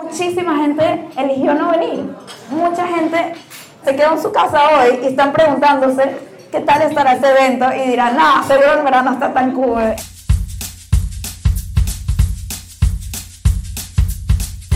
[0.00, 2.14] Muchísima gente eligió no venir.
[2.50, 3.34] Mucha gente
[3.84, 6.16] se quedó en su casa hoy y están preguntándose
[6.52, 9.94] qué tal estará ese evento y dirán, no, seguro en verdad no está tan cool.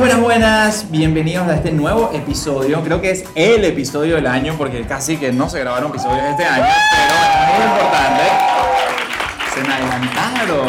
[0.00, 2.82] Buenas, buenas, bienvenidos a este nuevo episodio.
[2.82, 6.42] Creo que es el episodio del año porque casi que no se grabaron episodios este
[6.42, 8.22] año, pero es muy importante.
[9.54, 10.68] Se me adelantaron.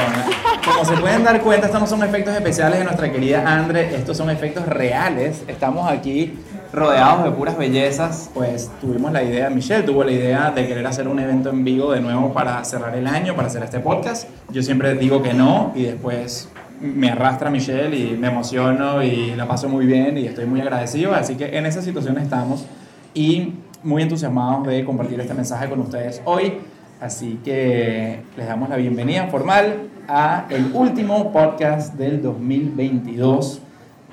[0.66, 4.18] Como se pueden dar cuenta, estos no son efectos especiales de nuestra querida Andre, estos
[4.18, 5.44] son efectos reales.
[5.48, 6.38] Estamos aquí
[6.74, 8.30] rodeados de puras bellezas.
[8.34, 11.94] Pues tuvimos la idea, Michelle tuvo la idea de querer hacer un evento en vivo
[11.94, 14.28] de nuevo para cerrar el año, para hacer este podcast.
[14.50, 16.50] Yo siempre digo que no y después
[16.82, 21.14] me arrastra Michelle y me emociono y la paso muy bien y estoy muy agradecido.
[21.14, 22.66] Así que en esa situación estamos
[23.14, 26.60] y muy entusiasmados de compartir este mensaje con ustedes hoy.
[27.00, 33.62] Así que les damos la bienvenida formal a el último podcast del 2022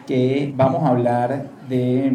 [0.07, 2.13] que vamos a hablar de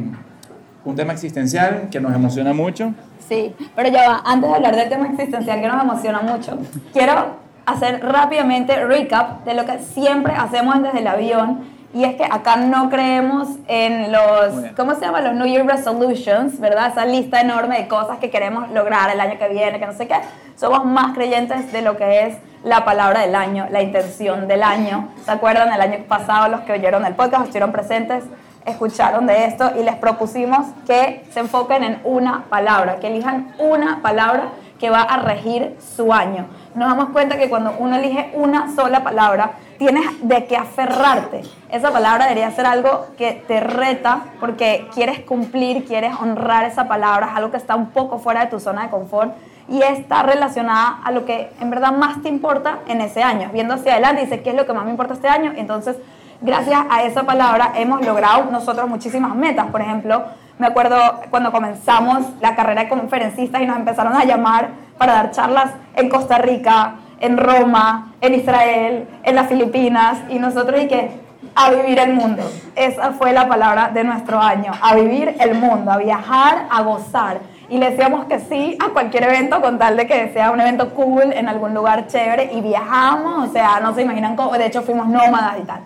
[0.86, 2.94] un tema existencial que nos emociona mucho.
[3.28, 6.58] Sí, pero ya va, antes de hablar del tema existencial que nos emociona mucho,
[6.92, 11.74] quiero hacer rápidamente recap de lo que siempre hacemos desde el avión.
[11.94, 15.22] Y es que acá no creemos en los, ¿cómo se llama?
[15.22, 16.88] Los New Year Resolutions, ¿verdad?
[16.88, 20.07] Esa lista enorme de cosas que queremos lograr el año que viene, que no sé
[20.07, 20.16] qué.
[20.56, 25.09] Somos más creyentes de lo que es la palabra del año, la intención del año.
[25.24, 25.72] ¿Se acuerdan?
[25.72, 28.24] El año pasado los que oyeron el podcast, estuvieron presentes,
[28.66, 34.01] escucharon de esto y les propusimos que se enfoquen en una palabra, que elijan una
[34.01, 34.45] palabra
[34.83, 36.45] que va a regir su año
[36.75, 41.41] nos damos cuenta que cuando uno elige una sola palabra, tienes de qué aferrarte.
[41.69, 47.27] Esa palabra debería ser algo que te reta porque quieres cumplir, quieres honrar esa palabra,
[47.31, 49.33] es algo que está un poco fuera de tu zona de confort
[49.69, 53.50] y está relacionada a lo que en verdad más te importa en ese año.
[53.53, 55.53] Viendo hacia adelante, dice, ¿qué es lo que más me importa este año?
[55.55, 55.95] Entonces,
[56.41, 59.67] gracias a esa palabra hemos logrado nosotros muchísimas metas.
[59.67, 60.23] Por ejemplo,
[60.63, 60.96] me acuerdo
[61.29, 66.07] cuando comenzamos la carrera de conferencistas y nos empezaron a llamar para dar charlas en
[66.07, 71.12] Costa Rica, en Roma, en Israel, en las Filipinas y nosotros y que
[71.53, 72.50] a vivir el mundo.
[72.78, 77.40] Esa fue la palabra de nuestro año, a vivir el mundo, a viajar, a gozar.
[77.68, 80.91] Y le decíamos que sí a cualquier evento con tal de que sea un evento
[80.91, 84.81] cool en algún lugar chévere y viajamos, o sea, no se imaginan cómo, de hecho
[84.81, 85.81] fuimos nómadas y tal.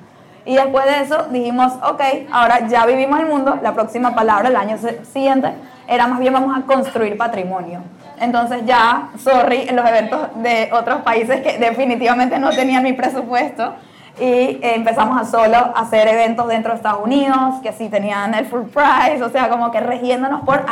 [0.48, 4.56] Y después de eso dijimos, ok, ahora ya vivimos el mundo, la próxima palabra el
[4.56, 4.78] año
[5.12, 5.52] siguiente
[5.90, 7.82] era más bien vamos a construir patrimonio.
[8.18, 13.74] Entonces ya, sorry, en los eventos de otros países que definitivamente no tenían mi presupuesto
[14.22, 18.62] y empezamos a solo hacer eventos dentro de Estados Unidos que sí tenían el full
[18.62, 20.64] price, o sea, como que regiéndonos por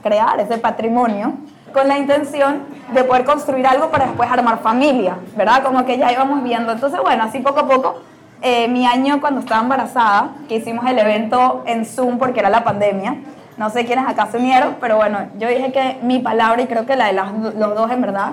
[0.00, 1.32] crear ese patrimonio
[1.72, 2.62] con la intención
[2.92, 5.64] de poder construir algo para después armar familia, ¿verdad?
[5.64, 6.70] Como que ya íbamos viendo.
[6.70, 8.00] Entonces, bueno, así poco a poco
[8.44, 12.62] eh, mi año cuando estaba embarazada, que hicimos el evento en Zoom porque era la
[12.62, 13.16] pandemia,
[13.56, 16.84] no sé quiénes acá se unieron, pero bueno, yo dije que mi palabra y creo
[16.84, 18.32] que la de los dos en verdad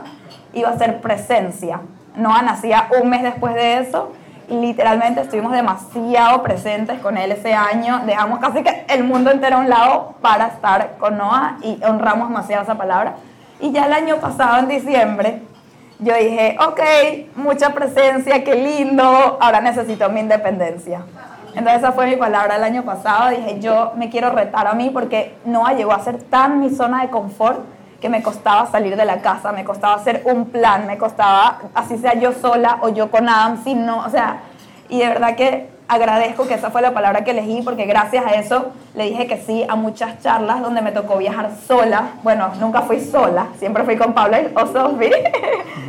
[0.54, 1.80] iba a ser presencia.
[2.18, 4.12] Noah nacía un mes después de eso
[4.50, 8.02] y literalmente estuvimos demasiado presentes con él ese año.
[8.06, 12.28] Dejamos casi que el mundo entero a un lado para estar con Noah y honramos
[12.28, 13.16] demasiado esa palabra.
[13.62, 15.42] Y ya el año pasado, en diciembre,
[16.02, 16.82] yo dije, ok,
[17.38, 21.04] mucha presencia, qué lindo, ahora necesito mi independencia.
[21.50, 24.90] Entonces esa fue mi palabra el año pasado, dije, yo me quiero retar a mí
[24.90, 27.60] porque no llegó a ser tan mi zona de confort
[28.00, 31.98] que me costaba salir de la casa, me costaba hacer un plan, me costaba, así
[32.00, 34.42] sea yo sola o yo con Adam, si no, o sea,
[34.90, 38.32] y de verdad que agradezco que esa fue la palabra que elegí porque gracias a
[38.36, 42.12] eso le dije que sí a muchas charlas donde me tocó viajar sola.
[42.24, 45.12] Bueno, nunca fui sola, siempre fui con Paula o Sofi.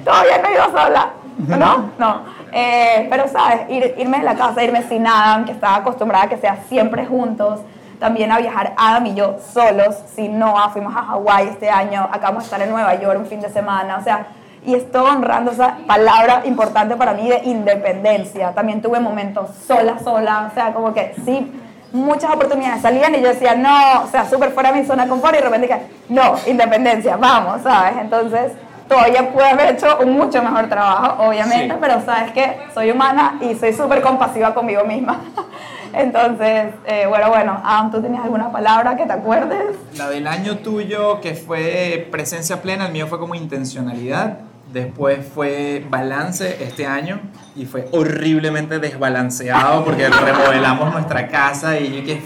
[0.05, 1.11] Todavía no he ido sola.
[1.49, 1.91] ¿No?
[1.99, 2.23] No.
[2.53, 3.69] Eh, pero, ¿sabes?
[3.71, 7.07] Ir- irme de la casa, irme sin Adam, que estaba acostumbrada a que sea siempre
[7.07, 7.61] juntos.
[7.99, 10.69] También a viajar Adam y yo solos, sin Noah.
[10.71, 13.97] Fuimos a Hawái este año, acabamos de estar en Nueva York un fin de semana.
[13.99, 14.27] O sea,
[14.67, 18.53] y estoy honrando esa palabra importante para mí de independencia.
[18.53, 20.49] También tuve momentos sola, sola.
[20.51, 21.53] O sea, como que sí,
[21.93, 25.09] muchas oportunidades salían y yo decía, no, o sea, súper fuera de mi zona de
[25.09, 27.95] confort y de repente dije, no, independencia, vamos, ¿sabes?
[28.01, 28.53] Entonces,
[28.89, 31.79] todavía pude haber hecho un mucho mejor trabajo, obviamente, Sí.
[31.81, 35.21] pero sabes que soy humana y soy súper compasiva conmigo misma.
[35.93, 39.77] Entonces, eh, bueno, bueno, Adam, ¿tú tenías alguna palabra que te acuerdes?
[39.97, 44.39] La del año tuyo, que fue presencia plena, el mío fue como intencionalidad.
[44.73, 47.21] Después fue balance este año
[47.55, 52.23] y fue horriblemente desbalanceado porque remodelamos nuestra casa y yo que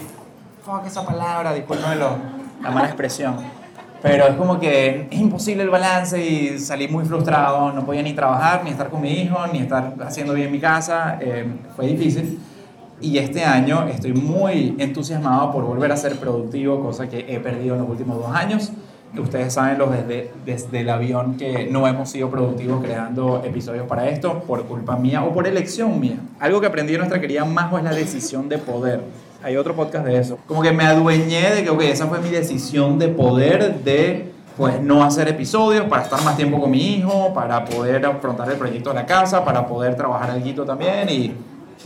[0.65, 3.35] fuck esa palabra, discúlpame la mala expresión.
[4.01, 8.13] Pero es como que es imposible el balance y salí muy frustrado, no podía ni
[8.13, 11.45] trabajar, ni estar con mi hijo, ni estar haciendo bien mi casa, eh,
[11.75, 12.39] fue difícil.
[12.99, 17.75] Y este año estoy muy entusiasmado por volver a ser productivo, cosa que he perdido
[17.75, 18.71] en los últimos dos años.
[19.17, 24.09] Ustedes saben los desde, desde el avión que no hemos sido productivos creando episodios para
[24.09, 26.17] esto por culpa mía o por elección mía.
[26.39, 29.01] Algo que aprendí de nuestra querida Majo es la decisión de poder.
[29.43, 30.37] Hay otro podcast de eso.
[30.47, 34.81] Como que me adueñé de que, ok, esa fue mi decisión de poder de pues
[34.81, 38.89] no hacer episodios para estar más tiempo con mi hijo, para poder afrontar el proyecto
[38.89, 41.31] de la casa, para poder trabajar algo también y,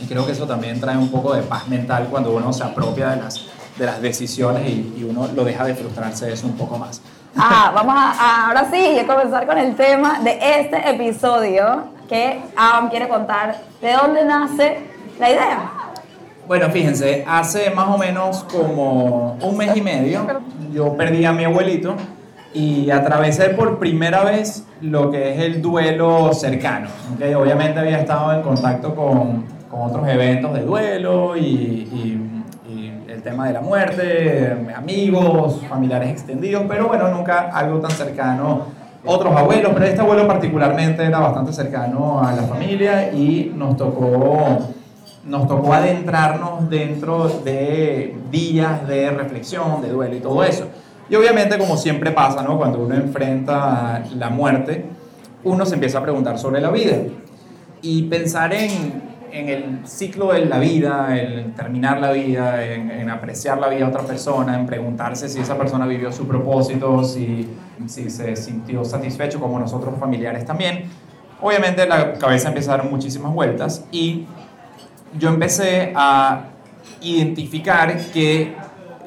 [0.00, 3.10] y creo que eso también trae un poco de paz mental cuando uno se apropia
[3.10, 3.44] de las,
[3.76, 7.02] de las decisiones y, y uno lo deja de frustrarse de eso un poco más.
[7.36, 12.40] Ah, vamos a, a- ahora sí a comenzar con el tema de este episodio que
[12.56, 14.78] Adam quiere contar de dónde nace
[15.20, 15.70] la idea.
[16.46, 20.26] Bueno, fíjense, hace más o menos como un mes y medio
[20.72, 21.94] yo perdí a mi abuelito
[22.54, 26.88] y atravesé por primera vez lo que es el duelo cercano.
[27.14, 27.36] ¿ok?
[27.40, 32.28] Obviamente había estado en contacto con, con otros eventos de duelo y, y-
[32.68, 38.66] y el tema de la muerte, amigos, familiares extendidos, pero bueno, nunca algo tan cercano.
[39.04, 44.58] Otros abuelos, pero este abuelo particularmente era bastante cercano a la familia y nos tocó
[45.24, 50.66] nos tocó adentrarnos dentro de días de reflexión, de duelo y todo eso.
[51.08, 52.58] Y obviamente, como siempre pasa, ¿no?
[52.58, 54.84] cuando uno enfrenta la muerte,
[55.44, 56.96] uno se empieza a preguntar sobre la vida.
[57.82, 59.02] Y pensar en,
[59.32, 63.84] en el ciclo de la vida, en terminar la vida, en, apreciar la vida de
[63.84, 67.48] otra persona, en preguntarse si esa persona vivió su propósito, si,
[67.86, 70.84] si se sintió satisfecho como nosotros familiares también.
[71.40, 74.26] Obviamente la cabeza empieza a dar muchísimas vueltas y
[75.18, 76.44] yo empecé a
[77.00, 78.54] identificar que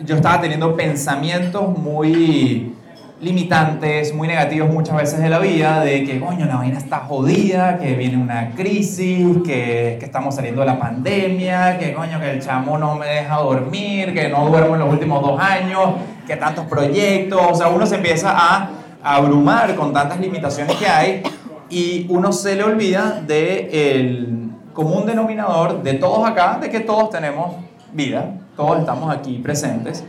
[0.04, 2.74] yo estaba teniendo pensamientos muy
[3.22, 7.80] limitantes, muy negativos muchas veces de la vida, de que, coño, la vaina está jodida,
[7.80, 12.42] que viene una crisis, que, que estamos saliendo de la pandemia, que, coño, que el
[12.42, 15.96] chamo no me deja dormir, que no duermo en los últimos dos años,
[16.28, 18.70] que tantos proyectos, o sea, uno se empieza a
[19.02, 21.24] abrumar con tantas limitaciones que hay
[21.70, 24.35] y uno se le olvida de el
[24.76, 27.56] común denominador de todos acá, de que todos tenemos
[27.94, 30.04] vida, todos estamos aquí presentes.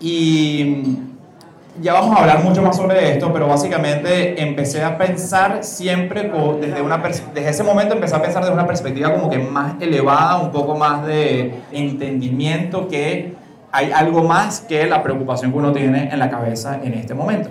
[0.00, 0.98] Y
[1.80, 6.82] ya vamos a hablar mucho más sobre esto, pero básicamente empecé a pensar siempre desde
[7.34, 10.74] desde ese momento empecé a pensar desde una perspectiva como que más elevada, un poco
[10.74, 13.34] más de entendimiento que
[13.70, 17.50] hay algo más que la preocupación que uno tiene en la cabeza en este momento.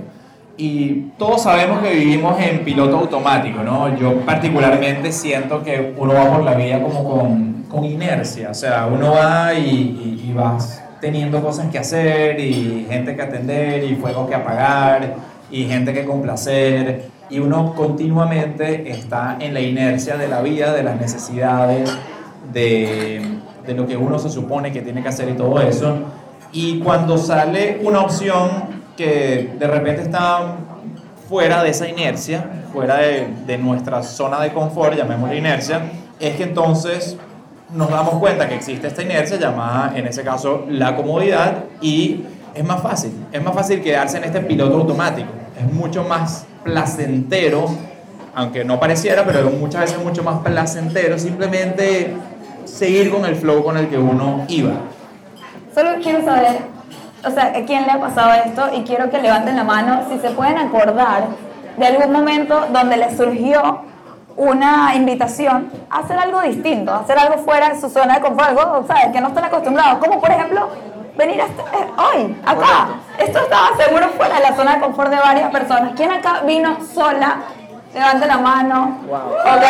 [0.58, 3.96] Y todos sabemos que vivimos en piloto automático, ¿no?
[3.96, 8.88] Yo particularmente siento que uno va por la vida como con, con inercia, o sea,
[8.88, 13.96] uno va y, y, y vas teniendo cosas que hacer y gente que atender y
[13.96, 15.16] fuegos que apagar
[15.52, 20.84] y gente que complacer y uno continuamente está en la inercia de la vida, de
[20.84, 21.96] las necesidades,
[22.54, 23.22] de,
[23.66, 25.98] de lo que uno se supone que tiene que hacer y todo eso.
[26.54, 30.56] Y cuando sale una opción que de repente está
[31.30, 35.82] fuera de esa inercia, fuera de, de nuestra zona de confort, llamémosla inercia,
[36.20, 37.18] es que entonces
[37.74, 42.24] nos damos cuenta que existe esta inercia llamada, en ese caso, la comodidad y
[42.54, 47.70] es más fácil, es más fácil quedarse en este piloto automático, es mucho más placentero,
[48.34, 52.14] aunque no pareciera, pero muchas veces mucho más placentero simplemente
[52.66, 54.74] seguir con el flow con el que uno iba.
[55.74, 56.77] Solo quiero saber,
[57.26, 60.20] o sea, a quién le ha pasado esto y quiero que levanten la mano si
[60.20, 61.24] se pueden acordar
[61.78, 63.82] de algún momento donde les surgió
[64.36, 68.50] una invitación a hacer algo distinto, a hacer algo fuera de su zona de confort,
[68.50, 70.70] algo, sea, que no están acostumbrados, como por ejemplo
[71.18, 72.88] venir a este- eh, hoy, acá.
[73.18, 75.94] Esto estaba seguro fuera de la zona de confort de varias personas.
[75.96, 77.38] ¿Quién acá vino sola?
[77.94, 79.00] Levante la mano.
[79.10, 79.64] Ok.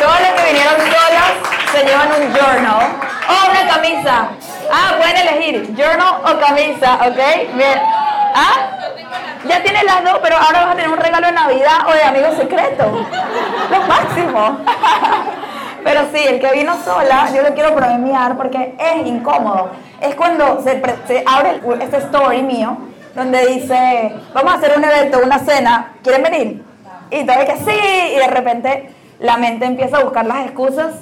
[0.00, 1.32] Todas las que vinieron solas
[1.72, 2.86] se llevan un journal
[3.28, 4.28] o una camisa.
[4.70, 7.54] Ah, pueden elegir journal o camisa, ¿ok?
[7.54, 7.78] Bien.
[8.34, 8.72] ¿Ah?
[9.48, 12.02] Ya tienes las dos, pero ahora vas a tener un regalo de Navidad o de
[12.02, 12.84] amigo secreto.
[13.70, 14.58] Lo máximo.
[15.84, 19.70] Pero sí, el que vino sola, yo lo quiero premiar porque es incómodo.
[20.00, 22.76] Es cuando se, se abre este story mío,
[23.16, 26.62] donde dice, vamos a hacer un evento, una cena, ¿quieren venir?
[27.10, 30.94] Y todo que sí, y de repente la mente empieza a buscar las excusas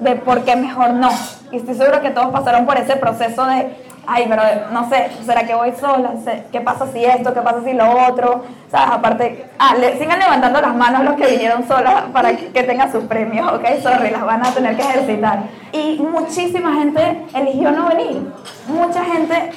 [0.00, 1.10] de por qué mejor no.
[1.52, 3.76] Y estoy seguro que todos pasaron por ese proceso de,
[4.06, 6.12] ay, pero no sé, ¿será que voy sola?
[6.50, 7.32] ¿Qué pasa si esto?
[7.32, 8.44] ¿Qué pasa si lo otro?
[8.70, 8.94] ¿Sabes?
[8.94, 13.52] Aparte, ah, sigan levantando las manos los que vinieron solas para que, tengan sus premios,
[13.52, 13.64] ¿ok?
[13.82, 15.44] Sorry, las van a tener que ejercitar.
[15.72, 18.32] Y muchísima gente eligió no venir.
[18.66, 19.52] Mucha gente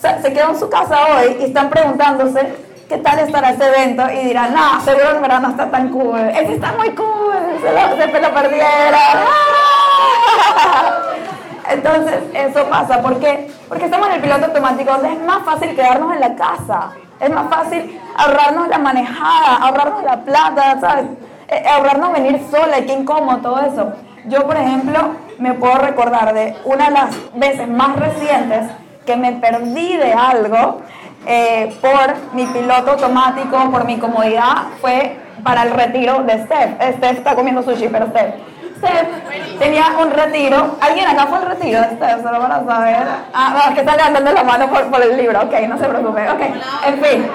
[0.00, 2.54] se quedó en su casa hoy y están preguntándose
[2.88, 6.20] qué tal estará ese evento y dirán, no, seguro el verano está tan cool.
[6.20, 9.00] Ese está muy cool, se lo, se lo perdieron.
[11.70, 13.00] Entonces, eso pasa.
[13.02, 13.18] ¿Por?
[13.68, 16.90] Porque estamos en el piloto automático donde es más fácil quedarnos en la casa.
[17.20, 21.06] Es más fácil ahorrarnos la manejada, ahorrarnos la plata, ¿sabes?
[21.48, 23.92] Eh, ahorrarnos venir sola qué incómodo todo eso.
[24.26, 24.98] Yo, por ejemplo,
[25.38, 28.70] me puedo recordar de una de las veces más recientes
[29.06, 30.82] que me perdí de algo
[31.26, 36.96] eh, por mi piloto automático, por mi comodidad, fue para el retiro de Steph.
[36.96, 38.34] Steph está comiendo sushi, pero Steph
[38.78, 40.76] Steph tenía un retiro.
[40.80, 42.22] ¿Alguien acá fue al retiro de Steph?
[42.22, 43.06] Solo para saber.
[43.34, 45.40] Ah, que está levantando la mano por, por, el libro.
[45.40, 46.28] Ok, no se preocupe.
[46.28, 46.40] Ok,
[46.86, 47.30] en fin.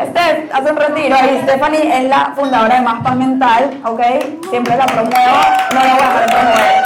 [0.00, 3.80] Steph hace un retiro y Stephanie es la fundadora de Más Paz Mental.
[3.84, 4.00] Ok,
[4.48, 5.36] siempre la promuevo.
[5.74, 6.84] No la voy a promover.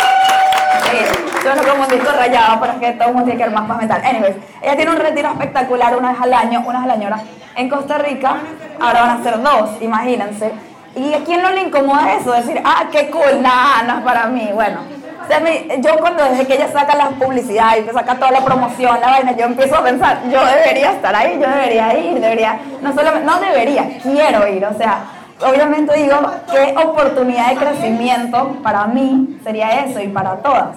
[0.84, 3.54] Sí, suena como un disco rayado, pero es que todo el mundo tiene que ver
[3.54, 4.02] Más Paz Mental.
[4.04, 7.16] Anyways, ella tiene un retiro espectacular una vez al año, una vez al año
[7.56, 8.36] en Costa Rica.
[8.80, 12.32] Ahora van a ser dos, imagínense ¿Y a quién no le incomoda eso?
[12.32, 14.50] Decir, ah, qué cool, nada, no es para mí.
[14.54, 14.78] Bueno,
[15.78, 19.32] yo cuando desde que ella saca la publicidad y saca toda la promoción, la vaina,
[19.32, 23.40] yo empiezo a pensar, yo debería estar ahí, yo debería ir, debería, no solamente, no
[23.40, 25.04] debería, quiero ir, o sea,
[25.40, 26.16] obviamente digo,
[26.50, 30.76] qué oportunidad de crecimiento para mí sería eso y para todas.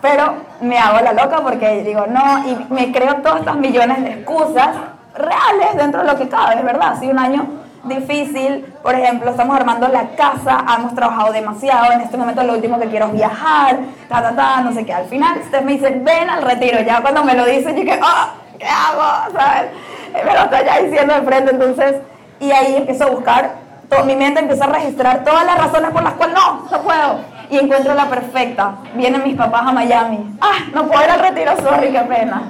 [0.00, 4.10] Pero me hago la loca porque digo, no, y me creo todas estas millones de
[4.10, 4.70] excusas
[5.14, 8.64] reales dentro de lo que cabe, es verdad, si un año difícil.
[8.82, 11.92] Por ejemplo, estamos armando la casa, hemos trabajado demasiado.
[11.92, 14.92] En este momento lo último que quiero es viajar, ta, ta, ta, no sé qué.
[14.92, 16.80] Al final, usted me dice, ven al retiro.
[16.80, 19.32] Ya cuando me lo dice, yo dije, oh, ¿qué hago?
[19.32, 19.70] ¿Sabes?
[20.12, 21.50] Me lo está ya diciendo de frente.
[21.52, 21.96] Entonces,
[22.40, 23.50] y ahí empiezo a buscar,
[23.88, 27.18] todo, mi mente empieza a registrar todas las razones por las cuales no, no puedo.
[27.50, 28.76] Y encuentro la perfecta.
[28.94, 30.36] Vienen mis papás a Miami.
[30.40, 32.42] Ah, no puedo ir al retiro, sorry, qué pena.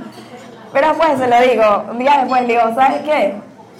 [0.73, 3.35] Pero pues se lo digo, un día después digo, ¿sabes qué?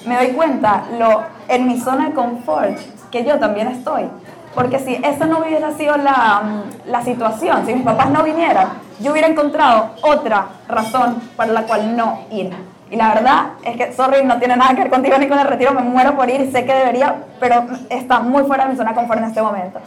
[0.06, 2.76] Me doy cuenta lo en mi zona de confort,
[3.11, 4.09] que yo también estoy.
[4.54, 6.42] Porque si esa no hubiera sido la,
[6.87, 8.68] la situación, si mis papás no vinieran,
[9.00, 12.52] yo hubiera encontrado otra razón para la cual no ir.
[12.90, 15.47] Y la verdad es que, sorry, no tiene nada que ver contigo ni con el
[15.47, 18.90] retiro, me muero por ir, sé que debería, pero está muy fuera de mi zona
[18.90, 19.80] de confort en este momento.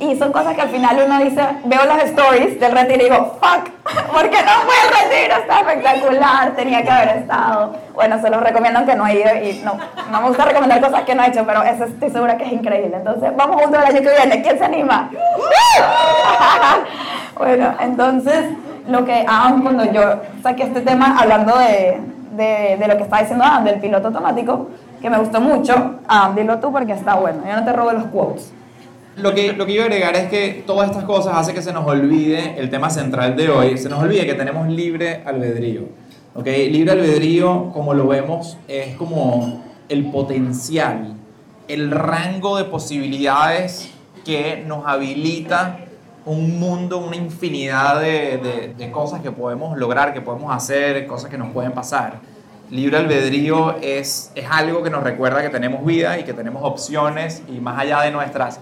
[0.00, 3.38] Y son cosas que al final uno dice, veo las stories del retiro y digo,
[3.40, 3.68] fuck,
[4.12, 7.74] porque no fue el retiro, está espectacular, tenía que haber estado.
[7.94, 9.76] Bueno, se los recomiendo que no he ido y no,
[10.12, 12.52] no me gusta recomendar cosas que no he hecho, pero eso estoy segura que es
[12.52, 12.96] increíble.
[12.96, 15.10] Entonces, vamos juntos el año que viene, ¿quién se anima?
[17.36, 18.44] bueno, entonces,
[18.86, 22.00] lo que hago cuando yo saqué este tema hablando de,
[22.36, 24.68] de, lo que estaba diciendo Adam, del piloto automático,
[25.02, 28.04] que me gustó mucho, ah, dilo tú porque está bueno, yo no te robo los
[28.04, 28.52] quotes
[29.18, 31.86] lo que, lo que yo agregar es que todas estas cosas hacen que se nos
[31.86, 35.82] olvide el tema central de hoy, se nos olvide que tenemos libre albedrío.
[36.34, 36.70] ¿okay?
[36.70, 41.14] Libre albedrío, como lo vemos, es como el potencial,
[41.66, 43.90] el rango de posibilidades
[44.24, 45.80] que nos habilita
[46.24, 51.38] un mundo, una infinidad de, de, cosas que podemos lograr, que podemos hacer, cosas que
[51.38, 52.20] nos pueden pasar.
[52.70, 57.42] Libre albedrío es, es algo que nos recuerda que tenemos vida y que tenemos opciones
[57.48, 58.60] y más allá de nuestras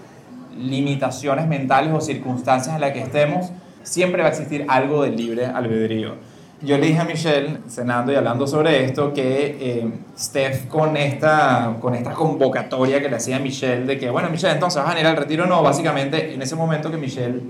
[0.57, 3.51] limitaciones mentales o circunstancias en las que estemos,
[3.83, 6.15] siempre va a existir algo de libre albedrío.
[6.61, 11.75] Yo le dije a Michelle, cenando y hablando sobre esto, que eh, Steph con esta,
[11.79, 14.99] con esta convocatoria que le hacía a Michelle de que, bueno, Michelle, entonces vas a
[14.99, 17.41] ir al retiro, no, básicamente en ese momento que Michelle,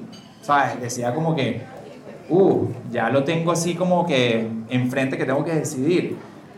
[0.42, 0.82] ¿sabes?
[0.82, 1.62] Decía como que,
[2.28, 6.18] uh, ya lo tengo así como que enfrente que tengo que decidir.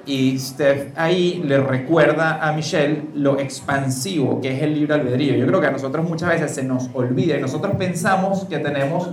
[0.10, 5.36] Y Steph ahí le recuerda a Michelle lo expansivo que es el libre albedrío.
[5.36, 9.12] Yo creo que a nosotros muchas veces se nos olvida y nosotros pensamos que tenemos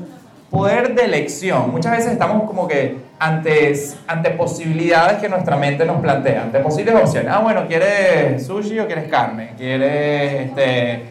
[0.50, 1.70] poder de elección.
[1.70, 3.74] Muchas veces estamos como que ante,
[4.06, 7.30] ante posibilidades que nuestra mente nos plantea, ante posibles opciones.
[7.30, 9.50] Ah, bueno, ¿quieres sushi o quieres carne?
[9.58, 11.02] ¿Quieres este,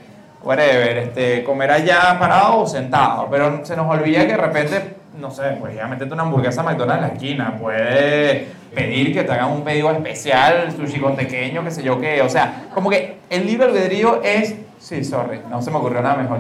[0.44, 5.30] whatever, este, comer allá parado o sentado, pero se nos olvida que de repente, no
[5.30, 9.32] sé, pues ya meterte una hamburguesa a McDonald's en la esquina, puedes pedir que te
[9.32, 13.18] hagan un pedido especial, sushi con pequeño, qué sé yo qué, o sea, como que
[13.30, 16.40] el libre albedrío es, sí, sorry, no se me ocurrió nada mejor.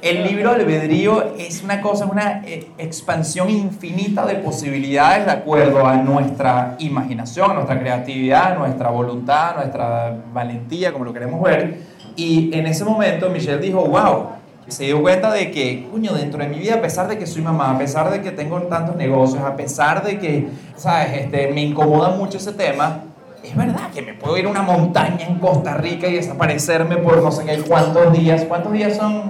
[0.00, 5.96] El libro albedrío es una cosa, una eh, expansión infinita de posibilidades de acuerdo a
[5.96, 11.78] nuestra imaginación, a nuestra creatividad, a nuestra voluntad, a nuestra valentía, como lo queremos ver.
[12.14, 14.37] Y en ese momento Michelle dijo, wow,
[14.68, 17.42] se dio cuenta de que, coño, dentro de mi vida, a pesar de que soy
[17.42, 21.22] mamá, a pesar de que tengo tantos negocios, a pesar de que, ¿sabes?
[21.22, 23.02] Este, me incomoda mucho ese tema,
[23.42, 27.22] es verdad que me puedo ir a una montaña en Costa Rica y desaparecerme por
[27.22, 28.44] no sé qué cuántos días.
[28.44, 29.22] ¿Cuántos días son?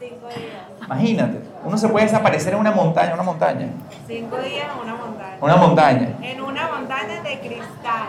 [0.00, 0.86] Cinco días.
[0.86, 3.68] Imagínate, uno se puede desaparecer en una montaña, una montaña,
[4.06, 5.13] Cinco días en una montaña.
[5.44, 6.08] Una montaña.
[6.22, 8.08] En una montaña de cristal.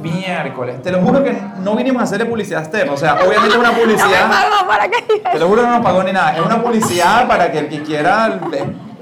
[0.00, 3.50] Miércoles, te lo juro que no vinimos a hacerle publicidad a Steph, o sea, obviamente
[3.50, 6.34] es una publicidad, Pago para que te lo juro que no nos pagó ni nada,
[6.34, 8.40] es una publicidad para que el que quiera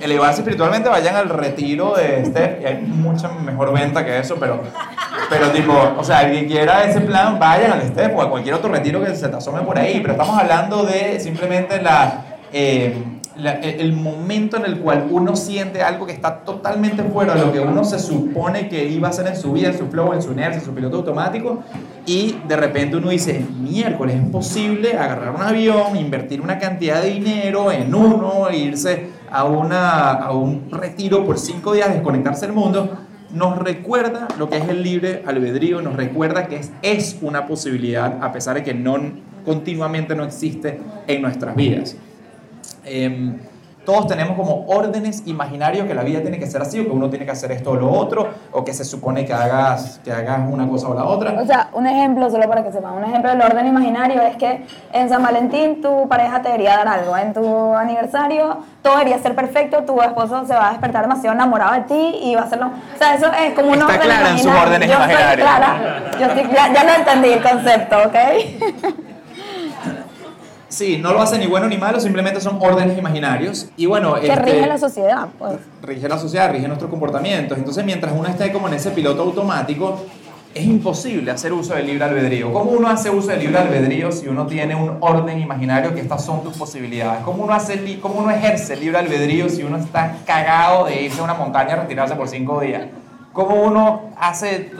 [0.00, 4.60] elevarse espiritualmente vayan al retiro de Steph, y hay mucha mejor venta que eso, pero,
[5.30, 8.56] pero tipo, o sea, el que quiera ese plan, vayan al Steph o a cualquier
[8.56, 12.24] otro retiro que se te asome por ahí, pero estamos hablando de simplemente la...
[12.52, 17.52] eh, el momento en el cual uno siente algo que está totalmente fuera de lo
[17.52, 20.22] que uno se supone que iba a hacer en su vida, en su flow, en
[20.22, 21.62] su inercia, en su piloto automático,
[22.06, 27.10] y de repente uno dice, miércoles, es posible agarrar un avión, invertir una cantidad de
[27.10, 32.98] dinero en uno, irse a, una, a un retiro por cinco días, desconectarse del mundo,
[33.32, 38.22] nos recuerda lo que es el libre albedrío, nos recuerda que es, es una posibilidad,
[38.22, 38.98] a pesar de que no
[39.44, 41.96] continuamente no existe en nuestras vidas.
[42.84, 43.38] Em,
[43.84, 47.08] todos tenemos como órdenes imaginarios que la vida tiene que ser así, o que uno
[47.08, 50.40] tiene que hacer esto o lo otro, o que se supone que hagas, que hagas
[50.48, 51.32] una cosa o la otra.
[51.40, 54.66] O sea, un ejemplo, solo para que sepan, un ejemplo del orden imaginario es que
[54.92, 59.34] en San Valentín tu pareja te debería dar algo, en tu aniversario todo debería ser
[59.34, 62.66] perfecto, tu esposo se va a despertar demasiado enamorado de ti y va a hacerlo...
[62.94, 64.62] O sea, eso es como un Está orden clara en sus imaginario.
[64.68, 65.48] órdenes Yo estoy imaginarios.
[65.48, 68.14] clara, yo estoy- ya, ya lo entendí el concepto, ¿ok?
[70.70, 73.68] Sí, no lo hace ni bueno ni malo, simplemente son órdenes imaginarios.
[73.76, 75.58] Y bueno, que este, rige la sociedad, pues.
[75.82, 77.58] rige la sociedad, rige nuestros comportamientos.
[77.58, 80.06] Entonces, mientras uno esté como en ese piloto automático,
[80.54, 82.52] es imposible hacer uso del libre albedrío.
[82.52, 86.24] ¿Cómo uno hace uso del libre albedrío si uno tiene un orden imaginario que estas
[86.24, 87.22] son tus posibilidades?
[87.24, 91.20] ¿Cómo uno, hace, cómo uno ejerce el libre albedrío si uno está cagado de irse
[91.20, 92.84] a una montaña a retirarse por cinco días?
[93.32, 94.70] ¿Cómo uno hace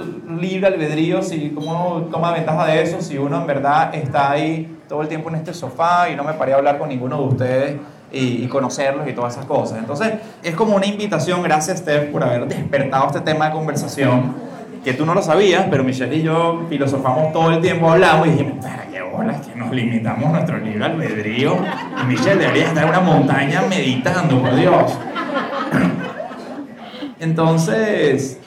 [0.40, 4.76] libre albedrío si cómo uno toma ventaja de eso si uno en verdad está ahí
[4.90, 7.28] todo el tiempo en este sofá y no me paré a hablar con ninguno de
[7.28, 7.76] ustedes
[8.10, 9.78] y, y conocerlos y todas esas cosas?
[9.78, 14.34] Entonces, es como una invitación, gracias Steph por haber despertado este tema de conversación
[14.82, 18.30] que tú no lo sabías, pero Michelle y yo filosofamos todo el tiempo, hablamos y
[18.30, 21.56] dijimos, qué bolas que nos limitamos nuestro libre albedrío
[22.02, 24.98] y Michelle debería estar en una montaña meditando, por Dios.
[27.20, 28.40] Entonces,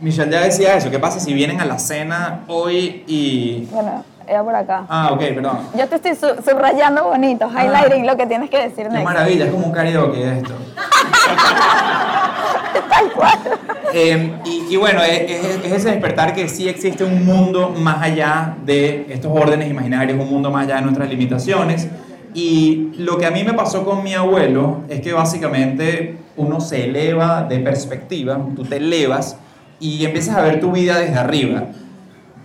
[0.00, 3.68] Michelle ya decía eso, ¿qué pasa si vienen a la cena hoy y...
[4.26, 4.84] ella por acá.
[4.88, 5.58] Ah, ok, perdón.
[5.78, 8.90] Yo te estoy su- subrayando bonito, highlighting lo que tienes que decir Ah.
[8.90, 9.04] Qué next.
[9.04, 10.54] maravilla, es como un karaoke esto.
[12.90, 13.38] Tal cual.
[13.92, 18.02] Eh, y, y bueno, es, es- es ese despertar que sí existe un mundo más
[18.02, 21.88] allá de estos órdenes imaginarios, un mundo más allá de nuestras limitaciones.
[22.34, 26.84] Y lo que a mí me pasó con mi abuelo es que básicamente uno se
[26.86, 29.36] eleva de perspectiva, tú te elevas
[29.78, 31.62] y empiezas a ver tu vida desde arriba.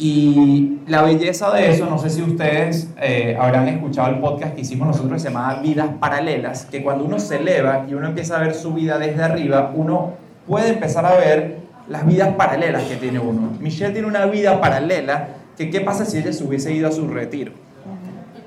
[0.01, 4.61] Y la belleza de eso, no sé si ustedes eh, habrán escuchado el podcast que
[4.61, 8.37] hicimos nosotros que se llama Vidas Paralelas, que cuando uno se eleva y uno empieza
[8.37, 10.13] a ver su vida desde arriba, uno
[10.47, 11.57] puede empezar a ver
[11.89, 13.51] las vidas paralelas que tiene uno.
[13.59, 17.05] Michelle tiene una vida paralela, que qué pasa si ella se hubiese ido a su
[17.07, 17.51] retiro.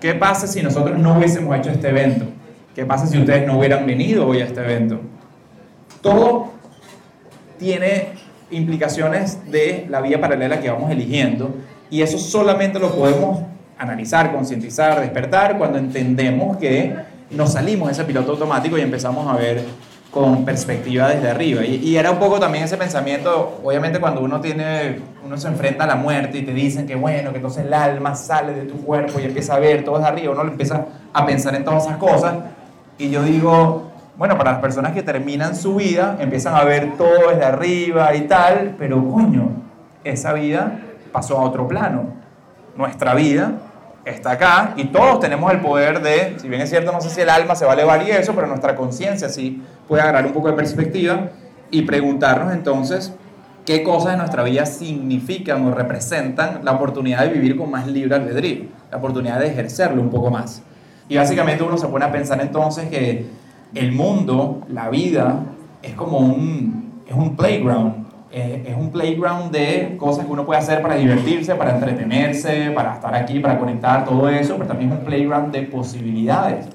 [0.01, 2.25] ¿Qué pasa si nosotros no hubiésemos hecho este evento?
[2.75, 5.01] ¿Qué pasa si ustedes no hubieran venido hoy a este evento?
[6.01, 6.53] Todo
[7.59, 8.09] tiene
[8.53, 11.55] implicaciones de la vía paralela que vamos eligiendo
[11.91, 13.43] y eso solamente lo podemos
[13.79, 16.95] analizar, concientizar, despertar cuando entendemos que
[17.31, 19.65] nos salimos de ese piloto automático y empezamos a ver
[20.11, 21.65] con perspectiva desde arriba.
[21.65, 25.87] Y, era un poco también ese pensamiento, obviamente cuando uno tiene, uno se enfrenta a
[25.87, 29.19] la muerte y te dicen que bueno, que entonces el alma sale de tu cuerpo
[29.19, 32.35] y empieza a ver todo desde arriba, uno empieza a pensar en todas esas cosas
[32.99, 33.92] y yo digo,
[34.23, 38.29] bueno, para las personas que terminan su vida, empiezan a ver todo desde arriba y
[38.29, 39.51] tal, pero coño,
[40.05, 40.79] esa vida
[41.11, 42.05] pasó a otro plano.
[42.77, 43.55] Nuestra vida
[44.05, 47.21] está acá y todos tenemos el poder de, si bien es cierto, no sé si
[47.21, 50.33] el alma se va a elevar y eso, pero nuestra conciencia sí puede agarrar un
[50.33, 51.31] poco de perspectiva
[51.73, 53.13] y preguntarnos entonces,
[53.67, 58.15] qué cosas en nuestra vida significan o representan la oportunidad de vivir con más libre
[58.15, 60.63] albedrío, la oportunidad de ejercerlo un poco más.
[61.09, 63.42] Y básicamente uno se pone a pensar entonces que
[63.75, 65.41] el mundo, la vida,
[65.83, 68.07] es como un, es un playground.
[68.31, 73.15] es un playground de cosas que uno puede hacer para divertirse, para entretenerse, para estar
[73.15, 76.67] aquí, para conectar, todo eso, pero también es un playground de posibilidades.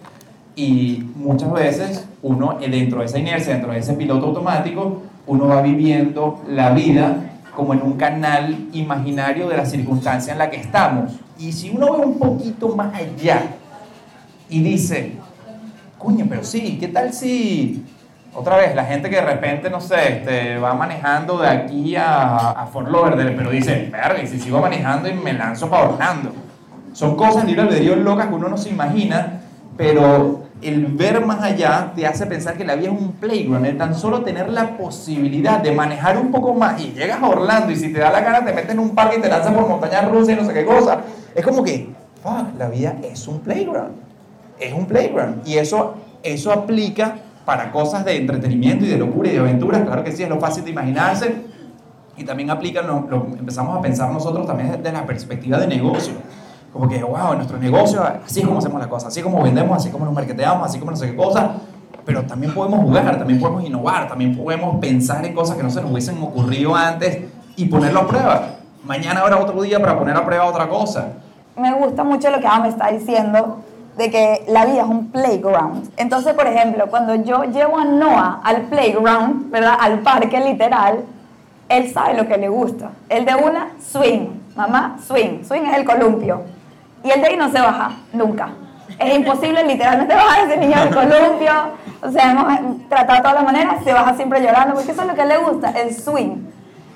[0.56, 5.48] Y muchas veces uno, eh, dentro de esa inercia, dentro de ese piloto automático, uno
[5.48, 7.16] va viviendo la vida
[7.56, 11.14] como en un canal imaginario de la circunstancia en la que estamos.
[11.38, 13.44] Y si uno ve un poquito más allá
[14.50, 15.14] y dice,
[16.08, 17.84] coño, pero sí, ¿qué tal si
[18.34, 22.52] otra vez la gente que de repente, no sé, este, va manejando de aquí a,
[22.52, 26.32] a Fort Lauderdale, pero dice, verga, y si sigo manejando y me lanzo para Orlando?
[26.94, 29.42] Son cosas libre albedrío locas que uno no se imagina,
[29.76, 33.78] pero el ver más allá te hace pensar que la vida es un playground, el
[33.78, 37.76] tan solo tener la posibilidad de manejar un poco más y llegas a Orlando y
[37.76, 40.10] si te da la gana te metes en un parque y te lanzas por montañas
[40.10, 41.02] rusas y no sé qué cosa.
[41.36, 41.90] Es como que,
[42.24, 44.07] fuck, la vida es un playground.
[44.60, 45.48] Es un playground.
[45.48, 47.16] Y eso, eso aplica
[47.46, 49.84] para cosas de entretenimiento y de locura y de aventuras.
[49.84, 51.34] Claro que sí, es lo fácil de imaginarse.
[52.18, 56.14] Y también aplica, lo, lo empezamos a pensar nosotros también desde la perspectiva de negocio.
[56.74, 59.78] Como que, wow, nuestro negocio, así es como hacemos las cosas, así es como vendemos,
[59.78, 61.54] así como nos marketeamos, así como no sé qué cosa.
[62.06, 65.82] Pero también podemos jugar, también podemos innovar, también podemos pensar en cosas que no se
[65.82, 67.20] nos hubiesen ocurrido antes
[67.56, 68.50] y ponerlo a prueba.
[68.84, 71.14] Mañana habrá otro día para poner a prueba otra cosa.
[71.58, 73.60] me gusta mucho lo que Adam está diciendo
[73.98, 75.90] de que la vida es un playground.
[75.98, 79.76] Entonces, por ejemplo, cuando yo llevo a Noah al playground, ¿verdad?
[79.80, 81.04] Al parque literal,
[81.68, 82.92] él sabe lo que le gusta.
[83.10, 84.28] El de una, swing.
[84.56, 85.44] Mamá, swing.
[85.44, 86.44] Swing es el columpio.
[87.04, 88.50] Y el de ahí no se baja, nunca.
[89.00, 91.52] Es imposible literalmente bajar ese niño del columpio.
[92.02, 95.08] O sea, hemos tratado de todas las maneras, se baja siempre llorando, porque eso es
[95.08, 96.38] lo que le gusta, el swing.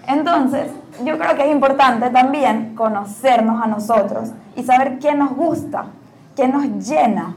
[0.07, 0.71] Entonces,
[1.03, 5.85] yo creo que es importante también conocernos a nosotros y saber qué nos gusta,
[6.35, 7.35] qué nos llena.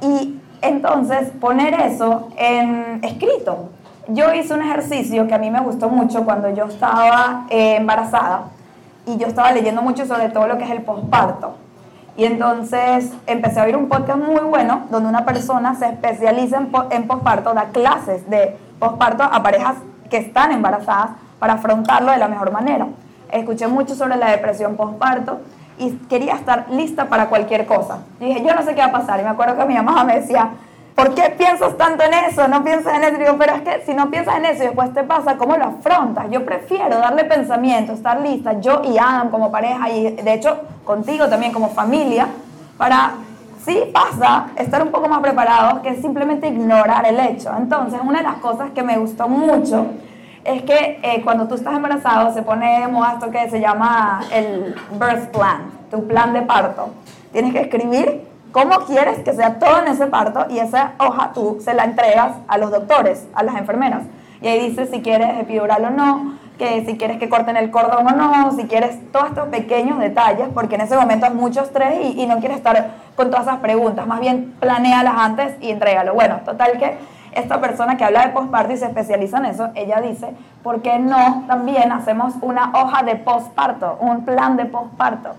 [0.00, 3.70] Y entonces poner eso en escrito.
[4.08, 8.44] Yo hice un ejercicio que a mí me gustó mucho cuando yo estaba eh, embarazada
[9.06, 11.56] y yo estaba leyendo mucho sobre todo lo que es el posparto.
[12.16, 16.66] Y entonces empecé a oír un podcast muy bueno donde una persona se especializa en,
[16.66, 19.76] po- en posparto, da clases de posparto a parejas
[20.10, 22.88] que están embarazadas para afrontarlo de la mejor manera.
[23.30, 25.40] Escuché mucho sobre la depresión posparto
[25.78, 28.00] y quería estar lista para cualquier cosa.
[28.20, 29.20] Y dije, yo no sé qué va a pasar.
[29.20, 30.50] Y me acuerdo que mi mamá me decía,
[30.94, 32.48] ¿por qué piensas tanto en eso?
[32.48, 33.16] No piensas en eso.
[33.16, 35.56] Y digo, pero es que si no piensas en eso y después te pasa, ¿cómo
[35.56, 36.26] lo afrontas?
[36.30, 41.28] Yo prefiero darle pensamiento, estar lista, yo y Adam como pareja y de hecho contigo
[41.28, 42.26] también como familia,
[42.76, 43.12] para,
[43.64, 47.50] sí pasa, estar un poco más preparados que simplemente ignorar el hecho.
[47.56, 49.86] Entonces, una de las cosas que me gustó mucho
[50.44, 54.20] es que eh, cuando tú estás embarazado se pone de moda esto que se llama
[54.32, 56.90] el birth plan, tu plan de parto.
[57.32, 61.58] Tienes que escribir cómo quieres que sea todo en ese parto y esa hoja tú
[61.60, 64.02] se la entregas a los doctores, a las enfermeras.
[64.40, 68.06] Y ahí dice si quieres epidural o no, que si quieres que corten el cordón
[68.06, 72.00] o no, si quieres todos estos pequeños detalles, porque en ese momento hay mucho estrés
[72.02, 76.14] y, y no quieres estar con todas esas preguntas, más bien planéalas antes y entrégalo.
[76.14, 76.98] Bueno, total que
[77.38, 80.28] esta persona que habla de posparto y se especializa en eso, ella dice,
[80.62, 85.30] ¿por qué no también hacemos una hoja de posparto, un plan de posparto?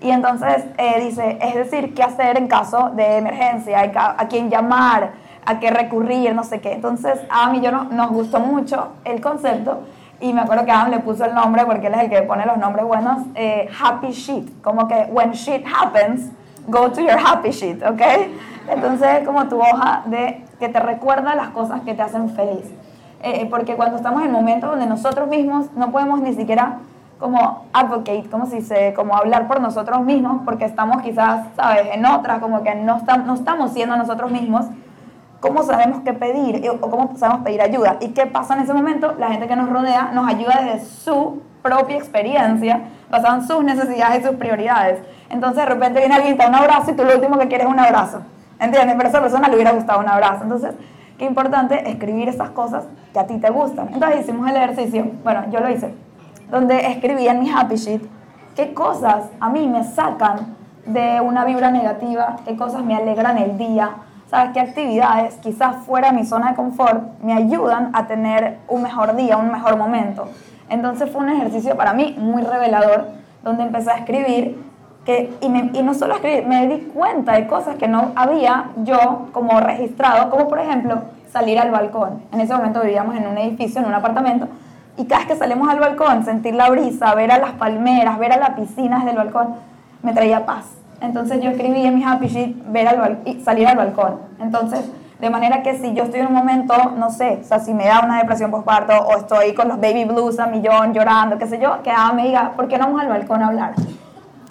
[0.00, 5.12] Y entonces eh, dice, es decir, qué hacer en caso de emergencia, a quién llamar,
[5.46, 6.72] a qué recurrir, no sé qué.
[6.72, 9.84] Entonces, a mí yo no, nos gustó mucho el concepto
[10.20, 12.44] y me acuerdo que Adam le puso el nombre, porque él es el que pone
[12.44, 16.30] los nombres buenos, eh, Happy Sheet, como que when shit happens,
[16.66, 18.00] go to your happy sheet, ¿ok?
[18.68, 22.64] Entonces es como tu hoja de que te recuerda las cosas que te hacen feliz.
[23.22, 26.78] Eh, porque cuando estamos en momentos donde nosotros mismos no podemos ni siquiera
[27.18, 32.04] como advocate, como se dice, como hablar por nosotros mismos, porque estamos quizás, ¿sabes?, en
[32.04, 34.66] otra, como que no, estam- no estamos siendo nosotros mismos,
[35.40, 37.96] ¿cómo sabemos qué pedir eh, o cómo sabemos pedir ayuda?
[38.00, 39.14] ¿Y qué pasa en ese momento?
[39.18, 44.22] La gente que nos rodea nos ayuda desde su propia experiencia, basada en sus necesidades
[44.22, 45.00] y sus prioridades.
[45.30, 47.66] Entonces de repente viene alguien, te da un abrazo y tú lo último que quieres
[47.66, 48.20] es un abrazo.
[48.58, 48.94] ¿Entiendes?
[48.96, 50.44] Pero a esa persona le hubiera gustado un abrazo.
[50.44, 50.74] Entonces,
[51.18, 53.88] qué importante escribir esas cosas que a ti te gustan.
[53.92, 55.94] Entonces hicimos el ejercicio, bueno, yo lo hice,
[56.50, 58.02] donde escribí en mi happy sheet
[58.56, 63.58] qué cosas a mí me sacan de una vibra negativa, qué cosas me alegran el
[63.58, 63.90] día,
[64.30, 64.52] ¿sabes?
[64.52, 69.14] Qué actividades, quizás fuera de mi zona de confort, me ayudan a tener un mejor
[69.14, 70.28] día, un mejor momento.
[70.70, 73.08] Entonces fue un ejercicio para mí muy revelador,
[73.42, 74.58] donde empecé a escribir,
[75.06, 78.10] que, y, me- y no solo a escribir, me di cuenta de cosas que no
[78.16, 80.98] había yo como registrado, como por ejemplo
[81.32, 82.22] salir al balcón.
[82.32, 84.48] En ese momento vivíamos en un edificio, en un apartamento,
[84.98, 88.32] Y cada vez que salimos al balcón, sentir la brisa, ver a las palmeras, ver
[88.32, 89.54] a la piscina desde el balcón,
[90.02, 90.64] me traía paz.
[91.02, 94.16] Entonces yo escribí en mi happy sheet ver al y salir al balcón.
[94.40, 94.90] Entonces,
[95.20, 97.84] de manera que si yo estoy en un momento, no sé, o sea, si me
[97.86, 101.58] da una depresión postparto o estoy con los baby blues a millón llorando, qué sé
[101.60, 103.74] yo, que Ada me diga, ¿por qué no vamos al balcón a hablar?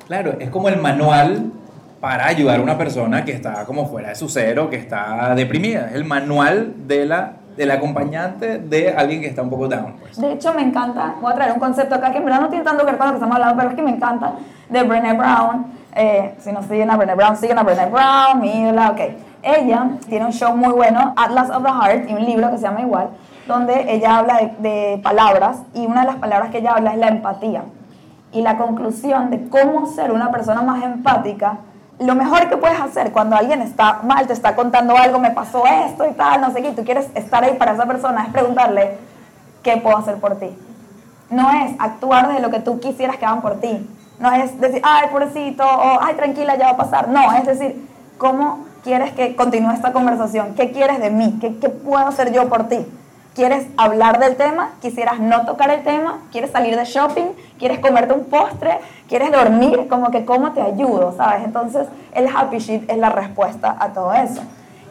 [0.08, 1.52] Claro, es como el manual
[2.00, 5.88] para ayudar a una persona que está como fuera de su cero, que está deprimida.
[5.88, 9.96] Es el manual de la, del acompañante de alguien que está un poco down.
[10.00, 10.20] Pues.
[10.22, 12.64] De hecho, me encanta, voy a traer un concepto acá que en verdad no tiene
[12.64, 14.34] tanto que ver con lo que estamos hablando, pero es que me encanta,
[14.70, 15.66] de Brené Brown.
[15.96, 19.00] Eh, si no siguen a Brené Brown, siguen a Brené Brown, mi ídola, ok.
[19.42, 22.64] Ella tiene un show muy bueno, Atlas of the Heart, y un libro que se
[22.64, 23.10] llama igual,
[23.48, 27.00] donde ella habla de, de palabras, y una de las palabras que ella habla es
[27.00, 27.64] la empatía.
[28.36, 31.60] Y la conclusión de cómo ser una persona más empática,
[32.00, 35.64] lo mejor que puedes hacer cuando alguien está mal, te está contando algo, me pasó
[35.66, 38.34] esto y tal, no sé qué, y tú quieres estar ahí para esa persona, es
[38.34, 38.98] preguntarle,
[39.64, 40.50] ¿qué puedo hacer por ti?
[41.30, 43.90] No es actuar desde lo que tú quisieras que hagan por ti.
[44.20, 47.08] No es decir, ay, pobrecito, o ay, tranquila, ya va a pasar.
[47.08, 50.56] No, es decir, ¿cómo quieres que continúe esta conversación?
[50.56, 51.38] ¿Qué quieres de mí?
[51.40, 52.86] ¿Qué, qué puedo hacer yo por ti?
[53.36, 54.70] ¿Quieres hablar del tema?
[54.82, 56.20] ¿Quisieras no tocar el tema?
[56.32, 57.26] ¿Quieres salir de shopping?
[57.60, 58.80] ¿Quieres comerte un postre?
[59.10, 59.90] ¿Quieres dormir?
[59.90, 61.14] Como que, ¿cómo te ayudo?
[61.18, 61.44] ¿Sabes?
[61.44, 64.42] Entonces, el happy sheet es la respuesta a todo eso.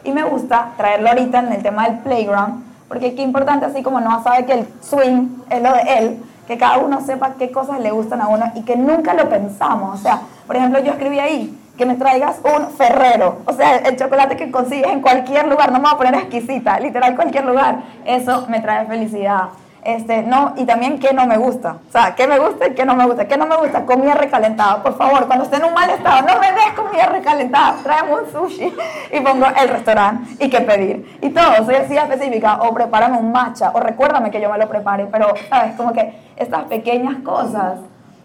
[0.03, 3.99] Y me gusta traerlo ahorita en el tema del playground, porque qué importante, así como
[3.99, 7.79] no sabe que el swing es lo de él, que cada uno sepa qué cosas
[7.79, 9.99] le gustan a uno y que nunca lo pensamos.
[9.99, 13.97] O sea, por ejemplo, yo escribí ahí que me traigas un ferrero, o sea, el
[13.97, 17.79] chocolate que consigues en cualquier lugar, no me voy a poner exquisita, literal cualquier lugar,
[18.05, 19.49] eso me trae felicidad.
[19.83, 22.85] Este, no, y también qué no me gusta, o sea, qué me gusta y qué
[22.85, 25.75] no me gusta, qué no me gusta, comida recalentada, por favor, cuando esté en un
[25.75, 28.73] mal estado, no me des comida recalentada, tráeme un sushi
[29.13, 30.43] y pongo el restaurante.
[30.43, 34.41] Y qué pedir, y todo, soy así específica, o prepárame un matcha, o recuérdame que
[34.41, 37.77] yo me lo prepare, pero, sabes, como que estas pequeñas cosas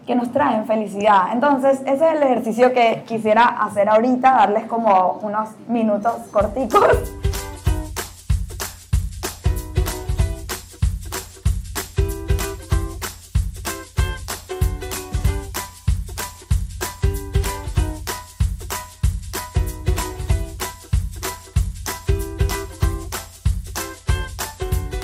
[0.05, 1.31] que nos traen felicidad.
[1.31, 7.13] Entonces, ese es el ejercicio que quisiera hacer ahorita, darles como unos minutos corticos.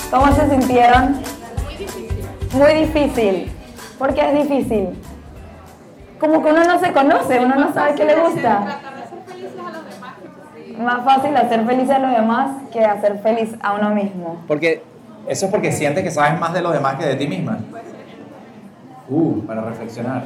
[0.10, 1.22] ¿Cómo se sintieron?
[2.54, 3.52] Muy difícil.
[3.52, 3.57] ¿Por
[4.14, 4.90] qué es difícil?
[6.20, 8.80] Como que uno no se conoce, uno no sabe qué le gusta.
[10.80, 14.44] Más fácil hacer feliz a los demás que hacer feliz a uno mismo.
[14.48, 14.84] Porque
[15.28, 17.60] eso es porque sientes que sabes más de los demás que de ti misma.
[19.10, 20.24] Uh, para reflexionar.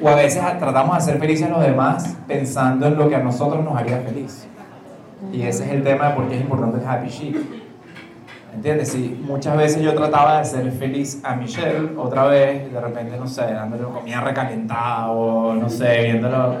[0.00, 3.20] O a veces tratamos de hacer felices a los demás pensando en lo que a
[3.20, 4.46] nosotros nos haría feliz.
[5.32, 7.61] Y ese es el tema de por qué es importante el happy sheet.
[8.54, 8.88] ¿Entiendes?
[8.92, 13.26] Si muchas veces yo trataba de hacer feliz a Michelle, otra vez, de repente, no
[13.26, 16.58] sé, dándole comida recalentada o no sé, viéndolo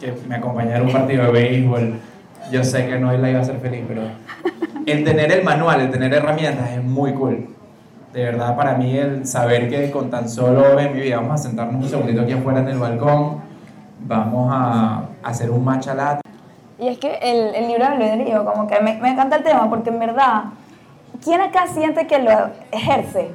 [0.00, 1.94] que me acompañara en un partido de béisbol,
[2.50, 4.02] yo sé que no la iba a hacer feliz, pero
[4.86, 7.48] el tener el manual, el tener herramientas es muy cool.
[8.14, 11.44] De verdad, para mí, el saber que con tan solo en mi vida vamos a
[11.44, 13.42] sentarnos un segundito aquí afuera en el balcón,
[14.00, 16.20] vamos a hacer un matcha.
[16.78, 19.68] Y es que el, el libro del albedrío, como que me, me encanta el tema,
[19.68, 20.44] porque en verdad,
[21.24, 22.30] ¿quién acá siente que lo
[22.70, 23.30] ejerce?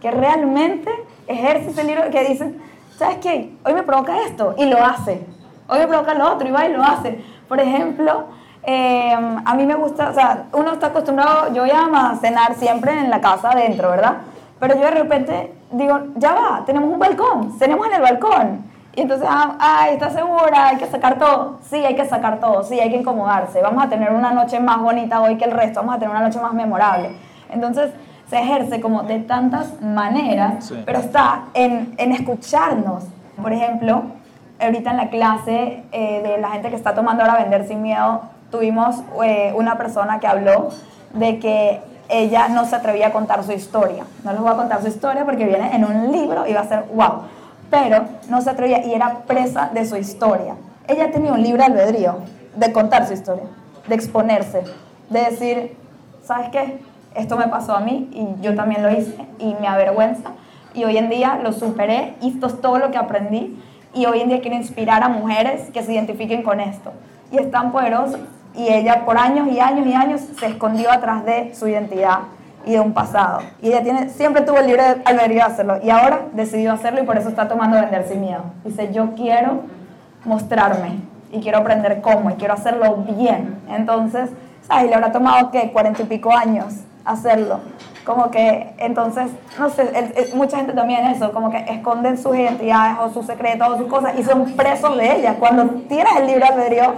[0.00, 0.90] Que realmente
[1.26, 2.54] ejerce ese libro, que dice,
[2.96, 3.56] ¿sabes qué?
[3.64, 5.26] Hoy me provoca esto, y lo hace.
[5.68, 7.24] Hoy me provoca lo otro, y va y lo hace.
[7.48, 8.26] Por ejemplo,
[8.62, 9.12] eh,
[9.44, 13.10] a mí me gusta, o sea, uno está acostumbrado, yo voy a cenar siempre en
[13.10, 14.18] la casa adentro, ¿verdad?
[14.60, 18.67] Pero yo de repente digo, ya va, tenemos un balcón, tenemos en el balcón.
[18.98, 20.66] Y entonces, ah, ay, ¿estás segura?
[20.70, 21.58] Hay que sacar todo.
[21.70, 23.62] Sí, hay que sacar todo, sí, hay que incomodarse.
[23.62, 26.26] Vamos a tener una noche más bonita hoy que el resto, vamos a tener una
[26.26, 27.12] noche más memorable.
[27.48, 27.92] Entonces,
[28.28, 30.82] se ejerce como de tantas maneras, Sí.
[30.84, 33.04] pero está en, en escucharnos.
[33.40, 34.02] Por ejemplo,
[34.60, 38.22] ahorita en la clase eh, de la gente que está tomando ahora Vender Sin Miedo,
[38.50, 40.70] tuvimos eh, una persona que habló
[41.14, 44.02] de que ella no se atrevía a contar su historia.
[44.24, 46.64] No les voy a contar su historia porque viene en un libro y va a
[46.64, 47.22] ser wow.
[47.70, 50.54] Pero no se atrevía y era presa de su historia.
[50.86, 52.16] Ella tenía un libre albedrío
[52.56, 53.44] de contar su historia,
[53.86, 54.62] de exponerse,
[55.10, 55.76] de decir,
[56.22, 56.78] ¿sabes qué?
[57.14, 60.30] Esto me pasó a mí y yo también lo hice y me avergüenza.
[60.74, 63.62] Y hoy en día lo superé y esto es todo lo que aprendí.
[63.94, 66.92] Y hoy en día quiero inspirar a mujeres que se identifiquen con esto.
[67.32, 68.18] Y es tan poderoso.
[68.54, 72.20] Y ella por años y años y años se escondió atrás de su identidad
[72.68, 73.40] y de un pasado.
[73.62, 75.78] Y ella tiene, siempre tuvo el libre albedrío de hacerlo.
[75.82, 78.42] Y ahora decidió hacerlo y por eso está tomando Vender Sin Miedo.
[78.64, 79.62] Dice, yo quiero
[80.24, 81.00] mostrarme
[81.32, 83.58] y quiero aprender cómo y quiero hacerlo bien.
[83.68, 84.30] Entonces,
[84.66, 84.88] ¿sabes?
[84.88, 85.72] Le habrá tomado, ¿qué?
[85.72, 87.60] Cuarenta y pico años hacerlo.
[88.04, 92.98] Como que, entonces, no sé, el- mucha gente también eso, como que esconden sus identidades
[93.00, 95.36] o sus secretos o sus cosas y son presos de ellas.
[95.38, 96.94] Cuando tienes el libre albedrío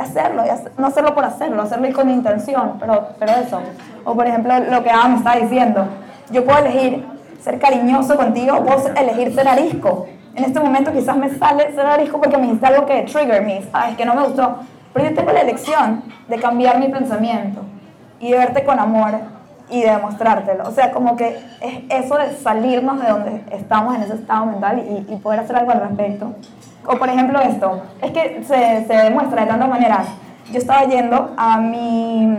[0.00, 0.42] hacerlo,
[0.78, 3.60] no hacerlo por hacerlo, hacerlo y con intención, pero, pero eso.
[4.04, 5.86] O por ejemplo, lo que Ana me está diciendo,
[6.30, 7.04] yo puedo elegir
[7.42, 10.06] ser cariñoso contigo puedo elegir ser arisco.
[10.34, 13.62] En este momento quizás me sale ser arisco porque me dijiste algo que trigger me,
[13.70, 13.96] ¿sabes?
[13.96, 14.56] Que no me gustó.
[14.92, 17.62] Pero yo tengo la elección de cambiar mi pensamiento
[18.20, 19.12] y de verte con amor
[19.68, 20.68] y de demostrártelo.
[20.68, 24.78] O sea, como que es eso de salirnos de donde estamos en ese estado mental
[24.78, 26.34] y, y poder hacer algo al respecto.
[26.86, 30.06] O por ejemplo esto, es que se, se demuestra de tantas maneras.
[30.50, 32.38] Yo estaba yendo a mi,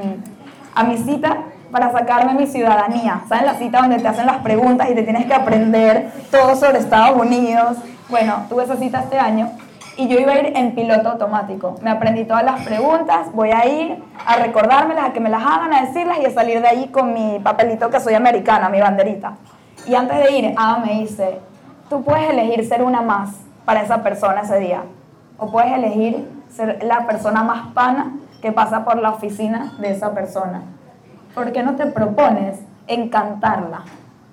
[0.75, 1.37] a mi cita
[1.71, 3.21] para sacarme mi ciudadanía.
[3.29, 6.79] ¿Saben la cita donde te hacen las preguntas y te tienes que aprender todo sobre
[6.79, 7.77] Estados Unidos?
[8.09, 9.49] Bueno, tuve esa cita este año
[9.95, 11.75] y yo iba a ir en piloto automático.
[11.81, 15.73] Me aprendí todas las preguntas, voy a ir a recordármelas, a que me las hagan,
[15.73, 19.37] a decirlas y a salir de ahí con mi papelito que soy americana, mi banderita.
[19.87, 21.39] Y antes de ir, Ada me dice,
[21.89, 23.29] tú puedes elegir ser una más
[23.65, 24.83] para esa persona ese día.
[25.37, 30.13] O puedes elegir ser la persona más pana que pasa por la oficina de esa
[30.13, 30.61] persona.
[31.33, 33.83] ¿Por qué no te propones encantarla?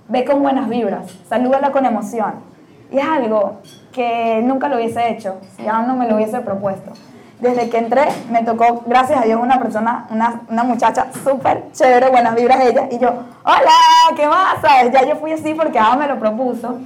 [0.08, 2.34] Ve con buenas vibras, salúdala con emoción.
[2.90, 3.58] Y es algo
[3.92, 6.92] que nunca lo hubiese hecho, si ya no me lo hubiese propuesto.
[7.40, 12.08] Desde que entré, me tocó, gracias a Dios, una persona, una, una muchacha súper chévere,
[12.10, 12.88] buenas vibras ella.
[12.90, 13.10] Y yo,
[13.44, 14.56] hola, ¿qué más?
[14.92, 16.78] Ya yo fui así porque Ada me lo propuso.